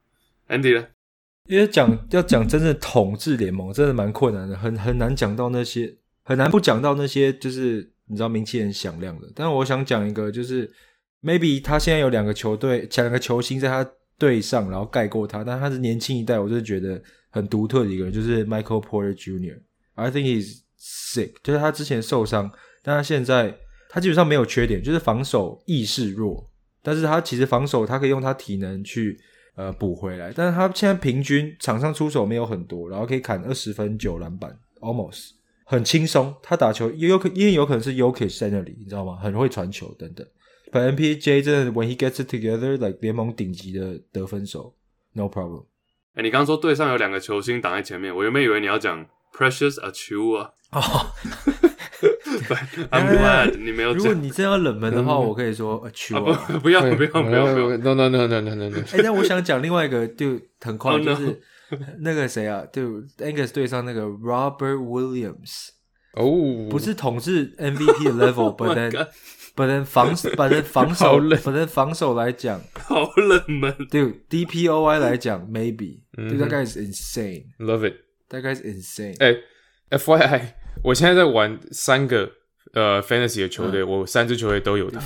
[0.49, 0.87] Andy 呢？
[1.47, 9.27] 因为讲要讲真正统治联盟，真的蛮困难的，很很难讲到那些，很难不讲到那些，就是你知道名气很响亮的。
[9.33, 10.69] 但是我想讲一个，就是
[11.23, 19.59] maybe 他现在有两个球队，两个球星在他队上，然后盖过他，但他是年轻一代，我就觉得很独特的一个人，就是 Michael Porter Jr.
[19.95, 22.51] I think he's sick，就是他之前受伤，
[22.83, 23.57] 但他现在
[23.89, 26.51] 他基本上没有缺点，就是防守意识弱，
[26.83, 29.17] 但是他其实防守他可以用他体能去
[29.57, 35.31] 呃补回来，但是他现在平均场上出手没有很多，然后可以砍二十分九篮板，almost
[35.65, 36.33] 很轻松。
[36.41, 39.17] 他打球也有可因为有可能是 y o k i 在那里，你知道吗？
[39.17, 40.25] 很会传球等等。
[40.71, 44.75] But MPJ 真的 when he gets it together like 联盟顶级的得分手
[45.13, 45.65] ，no problem。
[46.13, 49.05] 哎、你刚刚说队上有两个球星挡在前面，我原本以为你要讲
[49.35, 51.11] Precious Achua，哦
[52.91, 56.19] ，I'm glad 你没有如果你真要冷门的话，嗯我可以说 a c h 啊
[56.49, 61.41] ，u 不不要不要不要不要，，no no no no no no no，哎，但我想讲另外一个，就很快 Oh, 就是
[61.99, 65.69] 那个谁啊，就 Angus 对上那个 Robert Williams，
[66.13, 69.07] 哦，不是统治 MVP 的 level，but Oh then
[69.55, 73.75] but then 防 but then 防守冷 but then 防守来讲，好冷门。
[73.89, 78.06] 对 DPOI 来讲 maybe，嗯对，大概是 insane，love it。
[78.27, 79.15] 大概是 insane。
[79.19, 79.35] 哎、
[79.89, 82.31] f y i 我现在在玩三个
[82.73, 85.01] 呃 fantasy 的球队，我三支球队都有的，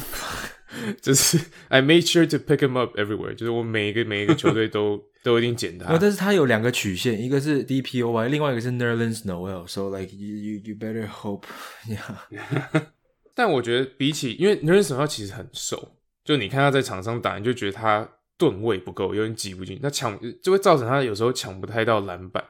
[1.02, 5.98] 就是 I made sure to pick him up everywhere，就是我每一个每一个球队都 都一定捡他。
[5.98, 12.82] 但是它有两个曲线，一个是 DPOY，另外一个是 Nerlens Noel，so like you you you better hope，yeah，
[13.34, 15.96] 但我觉得比起，因为 Nerlens Noel 其实很瘦，
[16.26, 22.44] 就你看他在场上打，你就觉得他吨位不够，有点挤不进，他抢就会造成他有时候抢不太到篮板。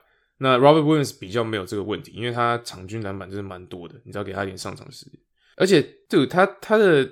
[0.44, 5.20] 那 Robert Williams 比较没有这个问题，因为他场均篮板真的蛮多的，你只要给他一点上场时间，
[5.56, 7.08] 而且对他他的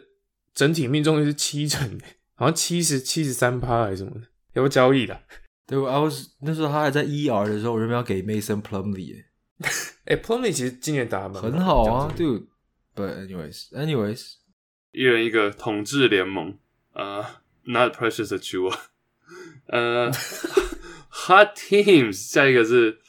[0.55, 1.99] 整体命中率是七成，
[2.33, 4.21] 好像七十七十三趴还是什么的，
[4.53, 5.21] 要不交易的？
[5.67, 9.25] 对，I was 那时候他还在 ER 的时候，我原本要给 Mason Plumlee，耶。
[10.05, 12.47] 哎、p l u m l e y 其实今年打很好啊这样子，dude。
[12.95, 14.33] But anyways, anyways，
[14.91, 16.57] 一人一个统治联盟
[16.93, 18.79] 啊、n o t precious 的球啊，
[19.67, 20.11] 呃，
[21.11, 22.99] hot teams，下一个是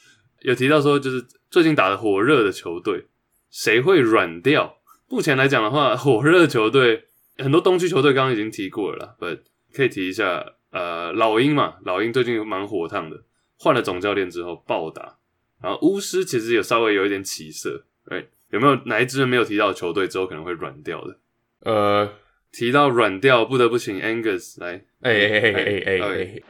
[0.41, 3.05] 有提到说，就是最近打的火热的球队，
[3.49, 4.77] 谁会软掉？
[5.07, 7.05] 目前来讲的话，火热球队
[7.37, 9.25] 很多，东区球队刚刚已经提过了，不，
[9.73, 13.23] 可以提一下，呃，老鹰嘛，老鹰最近蛮火烫的，
[13.57, 15.17] 换了总教练之后暴打，
[15.61, 21.17] 然后巫师其实有稍微有一点起色，哎，有没有哪一支没有提到球队之后可能会软掉的？
[21.59, 22.13] 呃，
[22.51, 26.41] 提到软掉，不得不请 Angus 来，哎哎哎哎哎哎，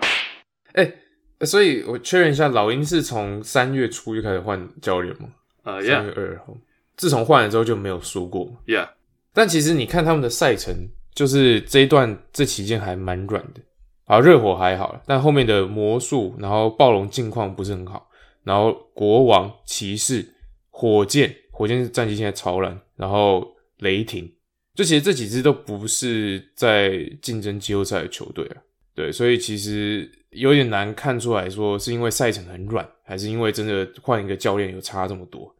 [0.73, 0.93] 哎。
[1.45, 5.29] 所以我确认一下，老鹰是从三月初就开始换教练吗？
[5.63, 6.57] 啊、三 e 月二号，
[6.97, 8.89] 自从换了之后就没有输过 yeah，
[9.33, 10.73] 但其实你看他们的赛程，
[11.13, 13.61] 就是这一段这期间还蛮软的。
[14.05, 18.09] 啊，热火还好，但后面的魔术，然后暴龙近况不是很好，
[18.43, 20.27] 然后国王、骑士、
[20.69, 24.29] 火箭，火箭战绩现在超烂，然后雷霆，
[24.75, 28.57] 就其实这几支都不是在竞争季后赛的球队啊。
[28.93, 35.55] 对，所以其实有点难看出来说是因为赛程很软，还是因为真的换一个教练有差这么多。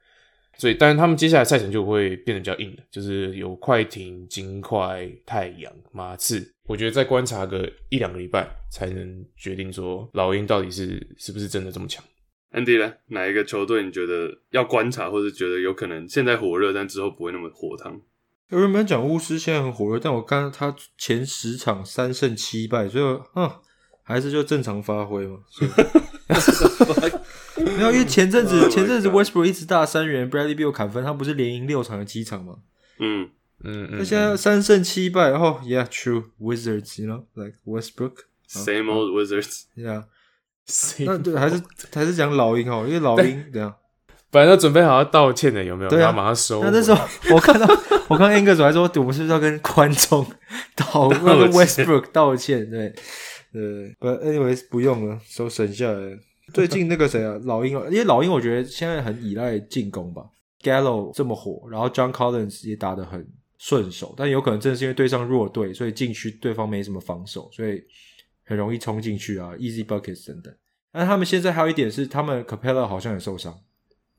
[0.57, 6.53] 所以，但是他们接下来赛程就会变得比较硬了，就是有快艇、金块、太阳、马刺。
[6.67, 12.03] 我觉得再观察个一两个礼拜，才能决定说老鹰到底是是不是真的这么强。
[12.51, 12.93] Andy 呢？
[13.07, 17.99] 哪一个球队你觉得要观察，或者觉得有可能现在火热，但之后不会那么火烫？
[18.51, 23.03] 有人们讲巫师现在很火热，但我看他前十场三胜七败，所以
[23.35, 23.49] 嗯，
[24.03, 25.39] 还是就正常发挥嘛。
[25.49, 25.71] 所以
[27.63, 32.55] 没有，因为前阵子 Oh 前阵子 Westbrook 一直大三元，Bradley Beal 砍分，他不是连赢六场的七场吗？
[32.99, 33.29] 嗯，
[33.63, 38.25] 嗯嗯，那现在三胜七败，然后 Yeah true Wizards，you know like Westbrook。
[38.47, 40.03] Same old Wizards，Yeah，
[40.65, 41.61] 谁那对还是
[41.93, 43.73] 还是讲老鹰哦，因为老鹰怎样？
[44.31, 45.89] 本来都准备好要道歉的，有没有？
[45.89, 46.63] 对啊马上收。
[46.63, 47.05] 那那时候
[47.35, 47.67] 我看到
[48.07, 50.25] 我看到 Angus 还说，我们是不是要跟观众
[50.75, 52.69] 道要跟 Westbrook 道歉？
[52.69, 52.93] 对
[53.51, 56.17] 对，But anyways 不用了，都省下来。
[56.53, 60.23] 最近那个谁啊，老鹰啊，因为老鹰我觉得现在很依赖进攻吧
[60.61, 63.25] ，Gallo 这么火，然后 John Collins 也打得很
[63.57, 67.81] 顺手，但有可能正是因为对上弱队，所以禁区对方没什么防守，所以
[68.45, 70.53] 很容易冲进去啊，easy buckets 等等。
[70.91, 73.53] 但他们现在还有一点是，他们 Capella 好像也受伤。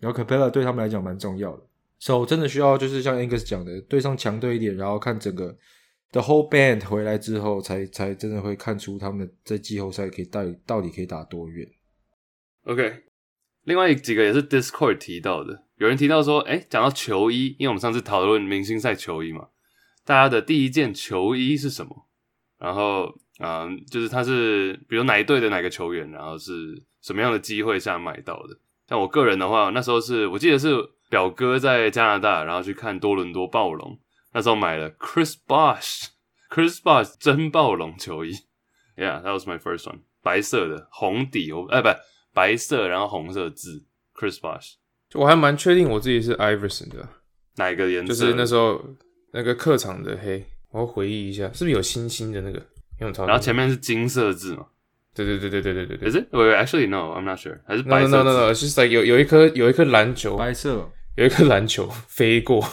[0.02, 1.62] 然后 Capella 对他们来讲蛮重要的
[2.00, 5.56] ，so 真的需要就是像 Angus 讲的，对上强队一点，然后看整个
[6.10, 11.64] the whole band 回来之后，才才真的会看出他们在季后赛可以到到底可以打多远。
[12.64, 13.04] OK，
[13.62, 19.50] 另外几个也是 Discord 提到的，有人提到说，哎，讲到球衣，因为我们上次讨论明星赛球衣嘛，
[20.04, 22.08] 大家的第一件球衣是什么？
[22.58, 26.52] 然后，嗯，就是他是比如哪一队的哪个球员，然后是
[27.00, 28.58] 什么样的机会下买到的？
[28.92, 30.76] 像我个人的话，那时候是我记得是
[31.08, 33.98] 表哥在加拿大，然后去看多伦多暴龙，
[34.34, 38.34] 那时候买了 Chris Bosh，Chris Bosh 真暴龙球衣
[38.98, 41.88] ，Yeah，that was my first one，白色的红底，我哎不
[42.34, 44.74] 白色，然后红色字，Chris Bosh
[45.14, 47.08] 我还蛮确定我自己是 Iverson 的，
[47.56, 48.12] 哪一个颜色？
[48.12, 48.78] 就是那时候
[49.32, 52.62] 那个客场的黑，我要回忆一下，是不是有星星的那个？
[52.98, 54.66] 然后前面是金色字嘛
[55.14, 56.10] 对对对对对对对。
[56.10, 56.28] Is it?
[56.30, 57.12] Well, actually, no.
[57.14, 57.58] I'm not sure.
[57.66, 58.52] 还是白色？No, no, no, no.
[58.52, 62.66] It's just like 有有一颗有一颗篮球，白色，有一颗篮球 飞过，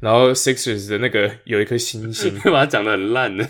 [0.00, 3.48] 然后 Sixers 的那个有一颗星星， 你把它讲的很烂的。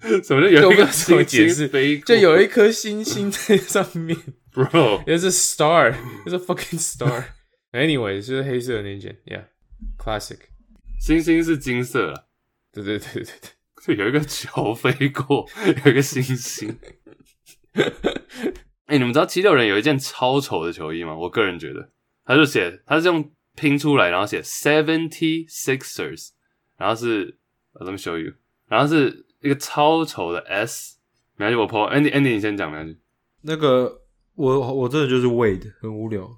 [0.24, 1.68] 什么有一颗星星解释？
[2.06, 4.16] 就有一颗星星在上面。
[4.52, 5.94] Bro, it's a star.
[6.24, 7.24] It's a fucking star.
[7.72, 9.44] Anyway, 就是黑色的那件，Yeah,
[9.98, 10.38] classic.
[10.98, 12.28] 星星是金色了。
[12.72, 15.46] 对对对对对，就有一个球飞过，
[15.84, 16.76] 有一个星星。
[18.86, 21.14] 哎、你们知道七六人有一件超丑的球衣吗？
[21.14, 21.90] 我个人觉得，
[22.24, 26.30] 他就写，他是用拼出来，然后写 Seventy Sixers，
[26.76, 27.38] 然后是
[27.74, 28.32] 我怎么 show you，
[28.66, 30.96] 然后是一个超丑的 S，
[31.36, 32.98] 没关系，我 po Andy Andy 你先讲没关系。
[33.42, 34.02] 那个
[34.34, 36.28] 我我真的就是 Wade 很无聊，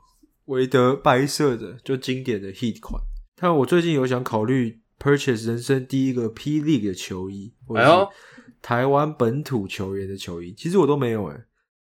[0.45, 3.03] 韦德白色的就经典的 Heat 款。
[3.37, 8.32] 但我最近有想考虑 purchase 人生第一个 P League 的球衣，或者哎呦是
[8.63, 11.45] 台湾本土球员的球衣，其实我都没有诶。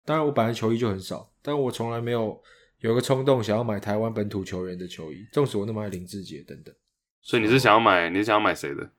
[0.04, 2.40] 当然我本来球衣就很少，但我从来没有
[2.78, 6.74] 有个冲动想要买台湾本土球员的球衣，纵使我那么爱林志杰等等。
[7.20, 8.90] 所以你是想要买，你是想要买谁的？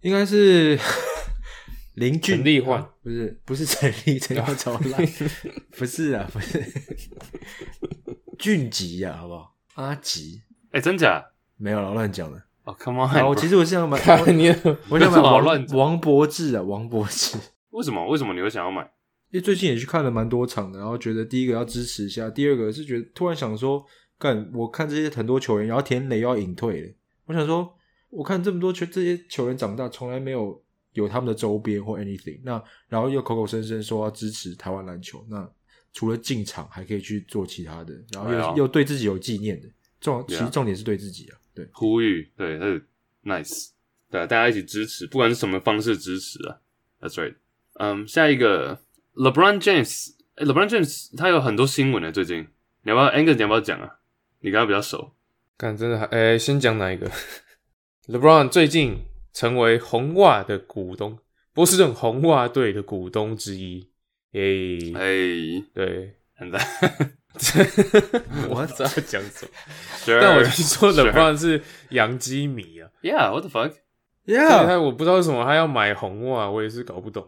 [0.00, 0.78] 应该是
[1.96, 5.06] 林俊陈立焕啊不是不是陈立，陈立焕超烂，
[5.76, 6.64] 不是啊，不是
[8.38, 9.56] 俊吉啊，好不好？
[9.74, 11.22] 阿吉哎、真假？
[11.56, 12.42] 没有了，乱讲的。
[12.64, 14.48] 哦、c o m e 啊，我 on，我其实我是想买， 看你
[14.88, 17.38] 我想买 王乱王柏志啊，王柏志。
[17.70, 18.06] 为什么？
[18.08, 18.82] 为什么你会想要买？
[19.30, 23.84] 因为最近也去看了蛮多场的，然后觉得第一个要支持一下，第二个是觉得突然想说，
[24.18, 26.88] 干我看这些很多球员，然后田磊要隐退了，
[27.26, 27.72] 我想说，
[28.10, 30.60] 我看这么多球这些球员长大，从来没有
[30.94, 35.48] 有他们的周边或 anything，那然后又口口声声说要支持台湾篮球，那
[35.92, 39.68] 除了进场还可以去做其他的，然后又、又对自己有纪念的，
[40.00, 42.86] 重其实重点是对自己啊，对，呼吁，对，那是
[43.24, 43.70] nice，
[44.10, 46.58] 对啊，大家一起支持，不管是什么方式支持啊
[47.00, 47.34] ，That's right。
[47.74, 48.80] 嗯，下一个
[49.14, 52.46] LeBron James，诶 LeBron James 他有很多新闻呢，最近
[52.82, 53.98] 你要不要 Angus 你要不要讲啊？
[54.40, 55.14] 你跟他比较熟，
[55.58, 57.10] 看真的还，哎、先讲哪一个？
[58.08, 58.98] LeBron 最近
[59.32, 61.18] 成为红袜的股东，
[61.52, 63.88] 波士顿红袜队的股东之一。
[64.32, 66.60] 耶、哎，对，很赞。
[68.50, 69.50] 我知道讲什么
[70.04, 77.26] ，Sure, 但我听说 sure LeBron 是洋基迷啊，Yeah，what the fuck？Yeah，他我不知道为什么他要买红袜，我也是搞不懂。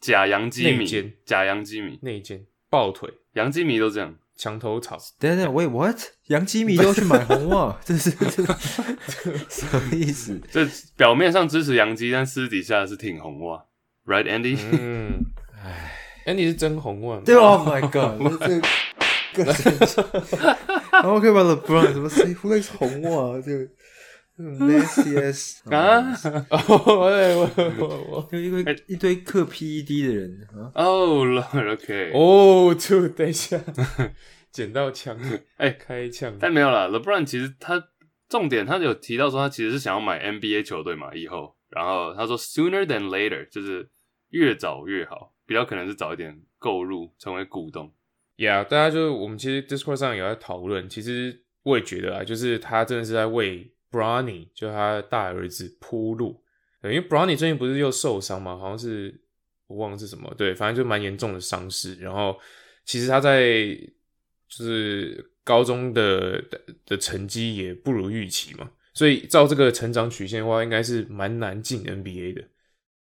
[0.00, 4.14] 假洋基米，假洋基迷，那一件抱腿、洋基米都这样。
[4.36, 5.96] 墙头草，等等，wait what？
[6.26, 8.42] 杨基米都去买红袜， 这是这是
[9.48, 10.40] 什么意思？
[10.50, 13.64] 这表面上支持洋基，但私底下是挺红袜
[14.04, 14.58] ，Right Andy？
[14.72, 15.24] 嗯，
[15.64, 15.92] 哎
[16.26, 17.22] ，Andy 是真红袜吗？
[17.24, 18.20] 对，Oh my God，
[19.34, 20.00] 这这个 生气。
[20.92, 23.66] 然后可以把 LeBron 什么 Say Who likes 红袜这个
[24.36, 26.16] 这种 nasty ass 啊？
[26.50, 33.60] 我，我我我， 就一堆一堆刻 PED 的人啊，哦、Lord，OK，、哦，就等一下，
[34.50, 35.16] 捡到枪，
[35.58, 37.82] 哎开枪，但没有啦 LeBron 其实他
[38.28, 43.88] 重点他有提到说他其实是想要买 NBA 球队嘛，以后，然后他说 sooner than later，就是
[44.30, 47.92] 越早越好，比较可能是早一点购入成为股东。
[48.36, 56.42] Yeah，大家就是我们其实 Discord 上有在讨论，其实我也觉得啊，就是他真的是在为 Brownie，就他大儿子铺路。
[56.82, 59.18] 对，因为 Brownie 最近不是又受伤嘛，好像是
[59.68, 61.94] 我忘了是什么，对，反正就蛮严重的伤势。
[61.96, 62.36] 然后
[62.84, 63.66] 其实他在
[64.48, 72.44] 就是高中的的的成绩也不如预期嘛，所以照这个成长曲线的话，应该是蛮难进 NBA 的。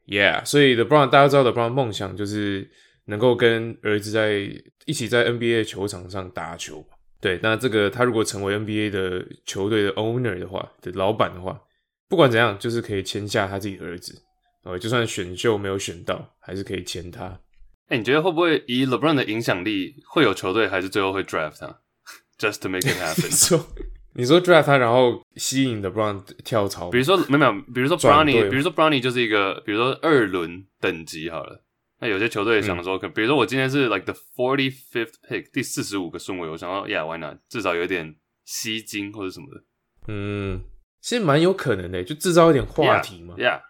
[0.07, 2.71] Yeah，所以 LeBron 大家知道 LeBron 梦想就是
[3.07, 4.51] 能够跟儿子在
[4.87, 6.97] 一起在 NBA 球场上打球嘛。
[7.21, 11.61] 对，那这个他如果成为 NBA 的球队的 owner 的话，的老板的话，
[12.09, 14.23] 不管怎样，就是可以签下他自己的儿子。
[14.65, 17.41] 哦，就算选秀没有选到，还是可以签他。
[17.89, 21.81] 哎、你觉得会不会以 LeBron 的影响力，会有球队还是最后会 draft 他，
[22.39, 23.31] just to make it happen？
[23.31, 23.67] 说，
[24.15, 31.63] 你说 draft 他，然后吸引 LeBron 跳槽，比如说没有没有，比如说 Brownie，比如说 Brownie 就是一个，比如说二轮等级好了。
[32.03, 37.39] 那有些球队想说，可比如说我今天是 like the forty fifth pick 第四十五个顺位，我想要 yeah why not？
[37.49, 39.63] 至少有点吸睛或者什么的
[40.09, 40.65] 嗯，
[41.01, 43.37] 其实蛮有可能的，就制造一点话题嘛。
[43.39, 43.61] Yeah，, yeah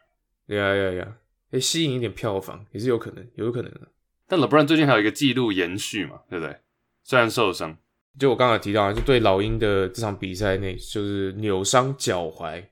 [0.47, 1.17] 对呀呀呀，
[1.51, 3.83] 诶，吸引一点票房也是有可能，有可能的。
[4.27, 6.57] 但 LeBron 最近还有一个记录延续嘛，对不对？
[7.05, 7.77] 虽然受伤，
[8.19, 12.65] 就我刚才提到啊，就对老鹰的这场比赛内，就是扭伤脚踝。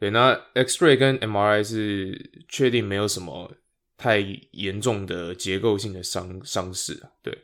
[0.00, 3.52] 对，那 X-ray 跟 MRI 是确定没有什么
[3.98, 4.18] 太
[4.52, 7.10] 严重的结构性的伤伤势啊。
[7.22, 7.36] 对，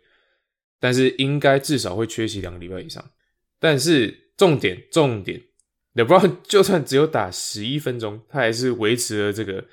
[0.80, 3.04] 但是应该至少会缺席两个礼拜以上。
[3.60, 5.42] 但是重点重点
[5.94, 9.66] ，LeBron 就算只有打十一分钟，他还是维持了这个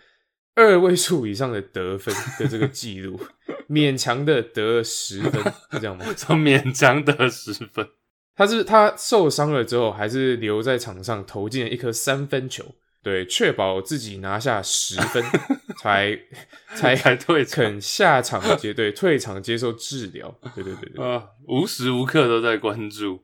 [0.56, 3.20] 二位数以上的得分的这个记录，
[3.70, 6.06] 勉强的得了十分，是这样吗？
[6.16, 7.88] 说勉强得十分，
[8.36, 15.24] 他是他受伤了之后，还是留在场上投进了一颗三分球，对，确保自己拿下十分，
[15.82, 16.20] 才
[16.76, 23.24] 才才退场肯下场接对退场接受治疗，对对对对，啊，无时无刻都在关注。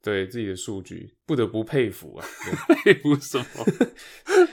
[0.00, 2.24] 对自己的数据，不得不佩服啊。
[2.84, 3.44] 佩服什么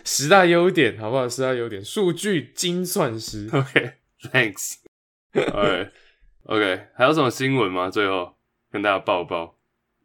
[0.03, 1.29] 十大优点好不好？
[1.29, 3.47] 十大优点，数据精算师。
[3.53, 4.77] ？OK，Thanks。
[5.33, 5.91] 哎
[6.45, 7.91] ，OK，还有什么新闻吗？
[7.91, 8.35] 最后
[8.71, 9.55] 跟大家报报，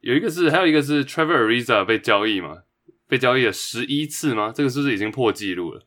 [0.02, 2.64] 有一个是，还有一个是 Trevor Ariza 被交易嘛，
[3.10, 4.52] 被交易了十一次吗？
[4.54, 5.86] 这个是不是已经破纪录了？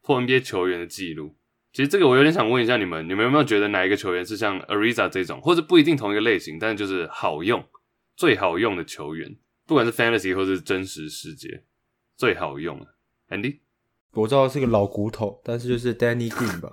[0.00, 1.36] 破 NBA 球员的纪录。
[1.72, 7.64] 其实这个我有点想问一下你们，你们有没有觉得哪一个球员是像 Ariza 这种，或者不一定同一个类型，但是就是好用、
[8.16, 11.62] 最好用的球员，不管是 Fantasy 或是真实世界，
[12.16, 12.94] 最好用的
[13.28, 13.58] Andy。
[14.12, 16.70] 我知道是个老骨头，但是就是 Danny Green 吧。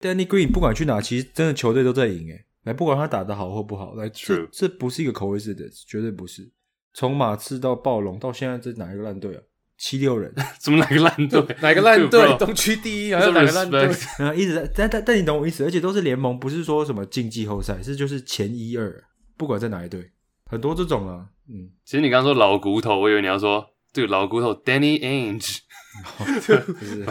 [0.00, 2.44] Danny Green 不管去哪，其实真的球队都在赢诶。
[2.64, 6.50] 来，不管他打得好或不好，来，这这不是一个口味式的，绝对不是。
[6.94, 9.40] 从马刺到暴龙到现在，这哪一个烂队啊？
[9.78, 11.44] 七六人， 怎么哪个烂队？
[11.60, 19.04] 哪个烂队 东区第一，还有哪个烂队？respect 然后一直在，但但但你懂我意思，而且都是联盟，不是说什么进季后赛，是就是前一二，
[19.36, 20.12] 不管在哪一队，
[20.46, 25.58] 很多这种啊，嗯，其实你刚刚说老骨头，我以为你要说这个老骨头 Danny Ainge。
[26.46, 27.04] 就是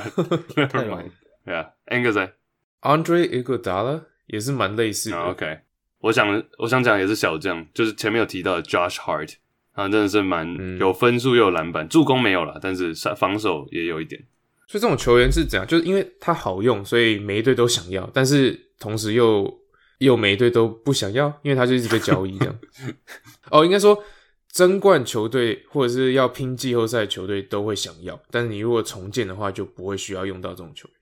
[0.67, 1.03] 太老了。
[1.45, 2.34] 对啊，Angus 在
[2.82, 5.17] Andre Iguodala 也是蛮类似的。
[5.17, 5.59] 啊 OK，
[5.99, 9.36] 我想我想讲也是小将，就是前面有提到的 Josh Hart，
[9.74, 14.22] 他真的是蛮嗯有分数又有篮板，助攻没有了，但是防防守也有一点。
[14.67, 15.67] 所以这种球员是怎样？
[15.67, 19.53] 就是因为他好用，所以每一队都想要，但是同时又
[19.99, 22.59] 又每一队都不想要，因为他就一直被交易这样。
[23.51, 24.01] 哦，应该说
[24.49, 30.97] 争冠球队或者是要拼季后赛球队都会想要，但是你如果重建的话，就不会需要用到这种球员。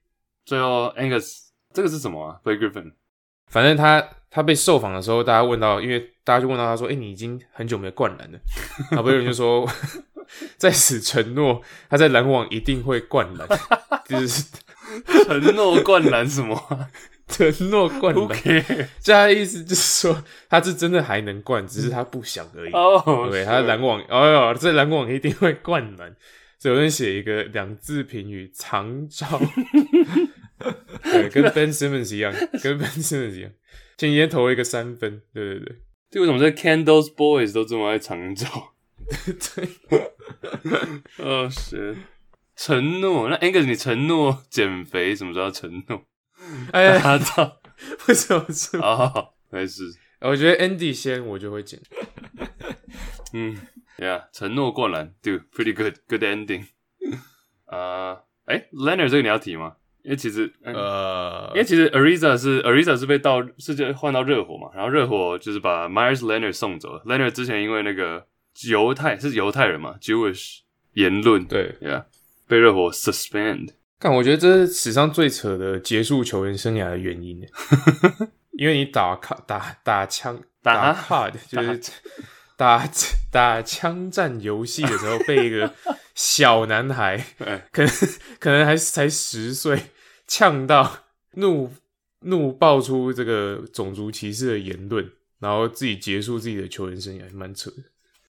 [0.46, 2.92] 最后 Angus 这个是什么啊？Blake Griffin
[3.50, 8.40] 反正他他被受访的时候，大家问到，因为大家就问到他说：“哎、你已经很久没有灌篮了。”
[8.92, 9.68] 然后有人就说
[10.58, 13.48] ：“在此承诺，他在篮网一定会灌篮，
[14.08, 14.44] 就是
[15.26, 16.88] 承诺灌篮什么啊
[17.28, 18.24] 承诺灌篮。
[18.24, 18.64] ”？OK，
[19.02, 22.72] 这他的意思就是说，他是真的还能灌，只是他不想而已。
[22.74, 26.16] 哦，对，他篮网，哎呦，在篮网一定会灌篮。
[26.60, 29.26] 所以有人写一个两字评语：长照。
[31.12, 33.52] 对，跟 Ben Simmons 一样，跟 Ben Simmons 一样。
[33.98, 35.82] 前几天投了一个三分，对对对。
[36.10, 38.74] 这为什么这 Candles Boys 都这么爱长照？
[39.56, 39.70] 对，
[41.18, 41.96] 哦，是
[42.56, 43.30] 承诺。
[43.30, 46.06] 那 Angus 你承诺减肥什么时候要承诺？
[46.72, 47.60] 哎呀， 他操！
[48.08, 48.78] 为什么是？
[48.78, 49.84] 哦，没事。
[50.22, 51.80] 我觉得 Andy 先，我就会减。
[53.34, 53.58] 嗯
[53.98, 56.66] ，Yeah，承诺灌篮，Do，pretty good，good ending。
[57.66, 59.76] 啊，哎，Leonard 这个你要提吗？
[60.04, 67.02] 因为其实，呃，呃因为其实 Ariza 是 Ariza 是被到是就换到热火嘛，然后热火就是把 Myers Leonard 送走了。
[67.06, 68.26] Leonard 之前因为那个
[68.70, 70.60] 犹太是犹太人嘛，Jewish
[70.94, 72.06] 言论，对，，Yeah，
[72.48, 73.70] 被热火 suspend。
[74.00, 77.46] 但，我觉得这是史上最扯的结束球员生涯的原因，
[78.54, 81.92] 因为你打卡打打枪打打 card 就是
[82.56, 82.90] 打
[83.30, 85.74] 打枪战游戏的时候，被一个
[86.20, 87.92] 小男孩，哎可能
[88.40, 89.82] 可能还才十岁，
[90.28, 91.06] 呛到
[91.36, 91.72] 怒
[92.24, 95.10] 怒爆出这个种族歧视的言论，
[95.40, 97.78] 然后自己结束自己的球员生涯，蛮扯的。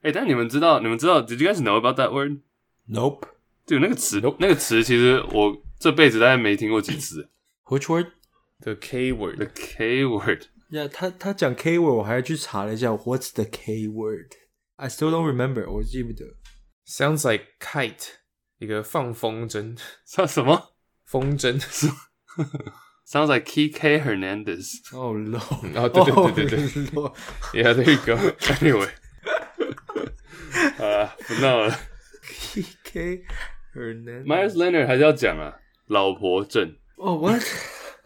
[0.02, 3.26] 哎，但你们知道，你们知道，Did you guys know about that word？Nope.
[3.66, 7.28] 对，那个词，那个词其实我这辈子大概没听过几次。
[7.64, 8.12] Which word?
[8.60, 14.30] The K The word，K word，呀、他他讲 K word，我还去查了一下，What's the K word?
[14.76, 16.36] I still don't remember，我记不得。
[16.89, 18.09] sounds like kite，
[18.59, 20.75] 一个放风筝，叫什么
[21.05, 21.59] 风筝。
[23.07, 24.81] ？Sounds like K Hernandez。
[24.95, 25.37] Oh no！
[25.37, 27.13] 哦，对对对对对 Oh, no.
[27.53, 28.15] ，Yeah, there you go。
[28.55, 28.89] Anyway，
[30.83, 31.79] 啊，不闹了。
[32.83, 33.23] K
[33.75, 34.25] Hernandez。
[34.25, 35.55] Myers Leonard 还是要讲啊，
[35.87, 37.43] 老婆症，哦、what?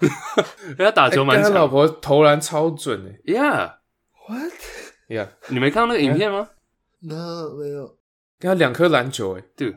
[0.02, 1.44] 因为他打球蛮强。
[1.44, 3.78] 哎但他老婆投篮超准诶 Yeah，
[4.28, 4.54] What?
[5.08, 6.50] ，Yeah，你没看到那个影片吗？
[7.00, 7.98] No，没有。
[8.45, 9.45] 跟他两颗篮球诶。
[9.57, 9.71] 对，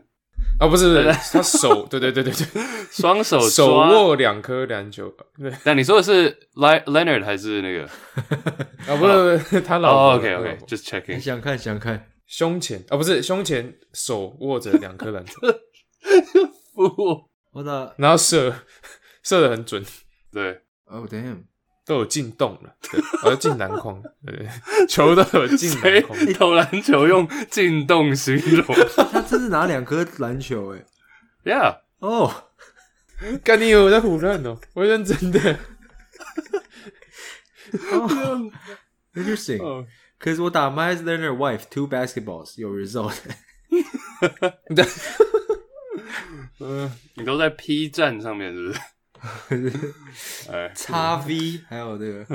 [0.60, 2.46] 啊，不是不是，他手， 对对对对对，
[2.92, 3.78] 双手手。
[3.78, 5.10] 握两颗篮球，
[5.40, 7.84] 对， 但你说的是 Le Leonard 还是那个？
[8.92, 11.20] 啊，不是不是，他老哦婆，OK OK，婆 just checking。
[11.20, 12.10] 想看想看。
[12.26, 15.34] 胸前啊，不是胸前手握着两颗篮球，
[16.76, 18.54] 不，我的然后射
[19.24, 19.82] 射的很准，
[20.34, 21.44] 对，Oh damn！
[21.88, 28.66] 都有进洞了，对，呃，进篮筐，对 对，对球都有进谁篮筐，投篮球用进洞形容
[29.12, 30.84] 他真是拿两颗篮球哎。
[31.46, 32.50] ？Yeah，哦、
[33.44, 35.58] 干你以为我在胡乱哦，我认真的
[39.16, 39.64] ，Interesting.
[39.64, 39.88] 哦
[40.20, 43.14] Cause 我打 Miles Leonard wife two basketballs 有 result。
[46.60, 48.80] 嗯， 你都在 P 站上面是不是？
[50.52, 52.26] 哎，叉 V 还有这个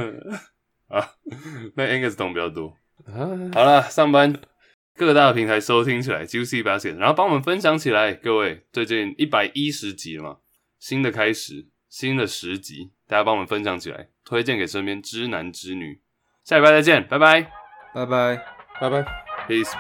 [0.89, 1.09] 啊，
[1.75, 2.77] 那 Angus 懂比较多。
[3.07, 4.35] 啊，好了，上班
[4.97, 8.13] 各大平台收听起来 Juicy Basket，然后帮我们分享起来。
[8.13, 10.37] 各位，最近一百一十集了嘛，
[10.79, 16.01] 新的开始，新的十集，大家帮我们分享起来，推荐给身边知男知女。
[16.45, 17.51] 下礼拜再见，拜拜
[17.95, 18.45] 拜拜。
[18.81, 19.05] 拜拜。
[19.49, 19.73] ，peace